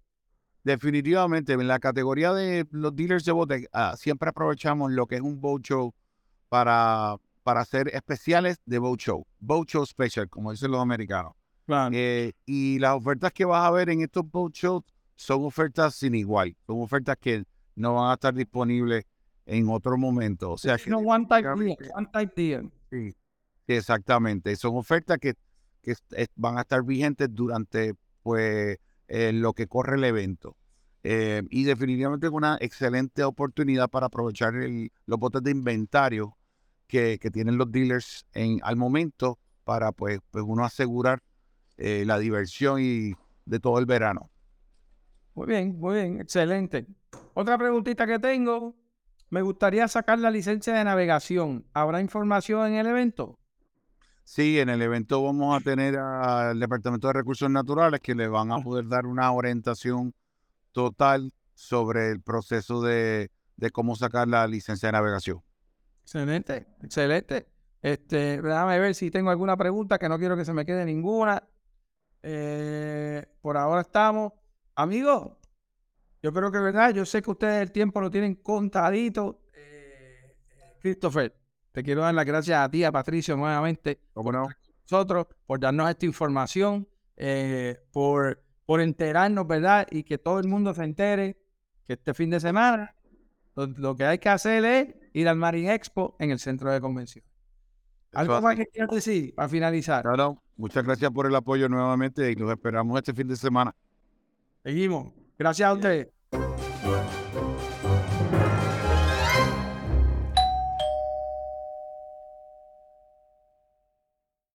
Definitivamente, 0.65 1.53
en 1.53 1.65
la 1.65 1.79
categoría 1.79 2.33
de 2.33 2.67
los 2.71 2.93
dealers 2.93 3.23
de 3.23 3.31
bote, 3.31 3.69
ah, 3.71 3.95
siempre 3.97 4.27
aprovechamos 4.27 4.91
lo 4.91 5.07
que 5.07 5.15
es 5.15 5.21
un 5.21 5.39
boat 5.39 5.61
show 5.61 5.93
para, 6.49 7.15
para 7.43 7.61
hacer 7.61 7.87
especiales 7.95 8.57
de 8.65 8.79
boat 8.79 8.99
show. 8.99 9.25
Boat 9.39 9.69
show 9.69 9.85
special, 9.85 10.27
como 10.27 10.51
dicen 10.51 10.71
los 10.71 10.81
americanos. 10.81 11.35
Eh, 11.93 12.33
y 12.45 12.79
las 12.79 12.95
ofertas 12.95 13.31
que 13.31 13.45
vas 13.45 13.65
a 13.65 13.71
ver 13.71 13.89
en 13.89 14.01
estos 14.01 14.29
boat 14.29 14.53
shows 14.53 14.83
son 15.17 15.43
ofertas 15.43 15.95
sin 15.95 16.15
igual, 16.15 16.55
son 16.65 16.81
ofertas 16.81 17.17
que 17.19 17.43
no 17.75 17.95
van 17.95 18.11
a 18.11 18.13
estar 18.13 18.33
disponibles 18.33 19.05
en 19.45 19.67
otro 19.67 19.97
momento. 19.97 20.51
O 20.51 20.57
sea, 20.57 20.77
que 20.77 20.89
no 20.89 20.99
one 20.99 21.25
type 21.25 21.49
deal, 21.49 21.77
one 21.93 22.07
type 22.13 22.41
deal. 22.41 22.71
Sí, 22.89 23.15
exactamente. 23.67 24.55
Son 24.55 24.75
ofertas 24.77 25.17
que, 25.17 25.33
que 25.81 25.95
van 26.35 26.57
a 26.57 26.61
estar 26.61 26.83
vigentes 26.83 27.27
durante 27.31 27.95
pues 28.23 28.77
eh, 29.07 29.31
lo 29.33 29.53
que 29.53 29.67
corre 29.67 29.97
el 29.97 30.03
evento. 30.03 30.55
Eh, 31.03 31.41
y 31.49 31.63
definitivamente 31.63 32.27
es 32.27 32.33
una 32.33 32.57
excelente 32.59 33.23
oportunidad 33.23 33.89
para 33.89 34.07
aprovechar 34.07 34.53
los 34.53 35.19
botes 35.19 35.41
de 35.41 35.51
inventario 35.51 36.37
que, 36.87 37.17
tienen 37.31 37.57
los 37.57 37.71
dealers 37.71 38.25
en, 38.33 38.59
al 38.63 38.75
momento 38.75 39.39
para 39.63 39.91
pues, 39.91 40.19
pues 40.31 40.43
uno 40.47 40.65
asegurar 40.65 41.21
eh, 41.77 42.03
la 42.05 42.19
diversión 42.19 42.81
y 42.81 43.13
de 43.45 43.59
todo 43.59 43.79
el 43.79 43.85
verano. 43.85 44.29
Muy 45.37 45.45
bien, 45.45 45.79
muy 45.79 45.93
bien, 45.93 46.19
excelente. 46.19 46.87
Otra 47.35 47.59
preguntita 47.59 48.07
que 48.07 48.17
tengo, 48.17 48.73
me 49.29 49.43
gustaría 49.43 49.87
sacar 49.87 50.17
la 50.17 50.31
licencia 50.31 50.73
de 50.73 50.83
navegación. 50.83 51.63
¿Habrá 51.75 52.01
información 52.01 52.65
en 52.69 52.73
el 52.73 52.87
evento? 52.87 53.37
Sí, 54.23 54.59
en 54.59 54.69
el 54.69 54.81
evento 54.81 55.21
vamos 55.21 55.55
a 55.55 55.63
tener 55.63 55.95
al 55.95 56.59
Departamento 56.59 57.05
de 57.05 57.13
Recursos 57.13 57.51
Naturales 57.51 57.99
que 57.99 58.15
le 58.15 58.27
van 58.27 58.51
a 58.51 58.57
poder 58.57 58.87
dar 58.87 59.05
una 59.05 59.31
orientación 59.31 60.15
total 60.71 61.31
sobre 61.53 62.09
el 62.09 62.19
proceso 62.19 62.81
de, 62.81 63.29
de 63.57 63.69
cómo 63.69 63.95
sacar 63.95 64.27
la 64.27 64.47
licencia 64.47 64.87
de 64.87 64.93
navegación. 64.93 65.43
Excelente, 66.01 66.65
excelente. 66.81 67.47
Este, 67.83 68.41
déjame 68.41 68.79
ver 68.79 68.95
si 68.95 69.11
tengo 69.11 69.29
alguna 69.29 69.55
pregunta, 69.55 69.99
que 69.99 70.09
no 70.09 70.17
quiero 70.17 70.35
que 70.35 70.45
se 70.45 70.53
me 70.53 70.65
quede 70.65 70.83
ninguna. 70.83 71.47
Eh, 72.23 73.23
por 73.39 73.55
ahora 73.55 73.81
estamos. 73.81 74.33
Amigos, 74.79 75.31
yo 76.21 76.31
creo 76.31 76.51
que 76.51 76.59
verdad, 76.59 76.93
yo 76.93 77.03
sé 77.03 77.23
que 77.23 77.31
ustedes 77.31 77.63
el 77.63 77.71
tiempo 77.71 77.99
lo 77.99 78.11
tienen 78.11 78.35
contadito. 78.35 79.41
Eh, 79.55 80.35
Christopher, 80.79 81.35
te 81.71 81.81
quiero 81.81 82.01
dar 82.01 82.13
las 82.13 82.25
gracias 82.27 82.59
a 82.59 82.69
ti, 82.69 82.83
a 82.83 82.91
Patricio, 82.91 83.35
nuevamente. 83.35 83.99
¿Cómo 84.13 84.31
no? 84.31 84.47
Nosotros, 84.83 85.25
por 85.47 85.59
darnos 85.59 85.89
esta 85.89 86.05
información, 86.05 86.87
eh, 87.15 87.79
por, 87.91 88.43
por 88.67 88.79
enterarnos, 88.79 89.47
¿verdad? 89.47 89.87
Y 89.89 90.03
que 90.03 90.19
todo 90.19 90.37
el 90.37 90.47
mundo 90.47 90.75
se 90.75 90.83
entere 90.83 91.41
que 91.87 91.93
este 91.93 92.13
fin 92.13 92.29
de 92.29 92.39
semana 92.39 92.95
lo, 93.55 93.95
que 93.95 94.05
hay 94.05 94.19
que 94.19 94.29
hacer 94.29 94.63
es 94.63 94.95
ir 95.13 95.27
al 95.27 95.37
Marine 95.37 95.73
Expo 95.73 96.15
en 96.19 96.29
el 96.29 96.37
centro 96.37 96.71
de 96.71 96.79
convención. 96.79 97.25
¿Algo 98.13 98.41
más 98.41 98.55
que 98.55 98.67
quieras 98.67 98.91
decir 98.91 99.33
para 99.33 99.49
finalizar? 99.49 100.05
No, 100.05 100.39
Muchas 100.55 100.83
gracias 100.83 101.09
por 101.09 101.25
el 101.25 101.35
apoyo 101.35 101.67
nuevamente 101.67 102.31
y 102.31 102.35
nos 102.35 102.51
esperamos 102.51 102.95
este 102.97 103.15
fin 103.15 103.27
de 103.27 103.35
semana. 103.35 103.75
Seguimos. 104.67 105.13
Gracias 105.39 105.69
a 105.69 105.71
ustedes. 105.71 106.16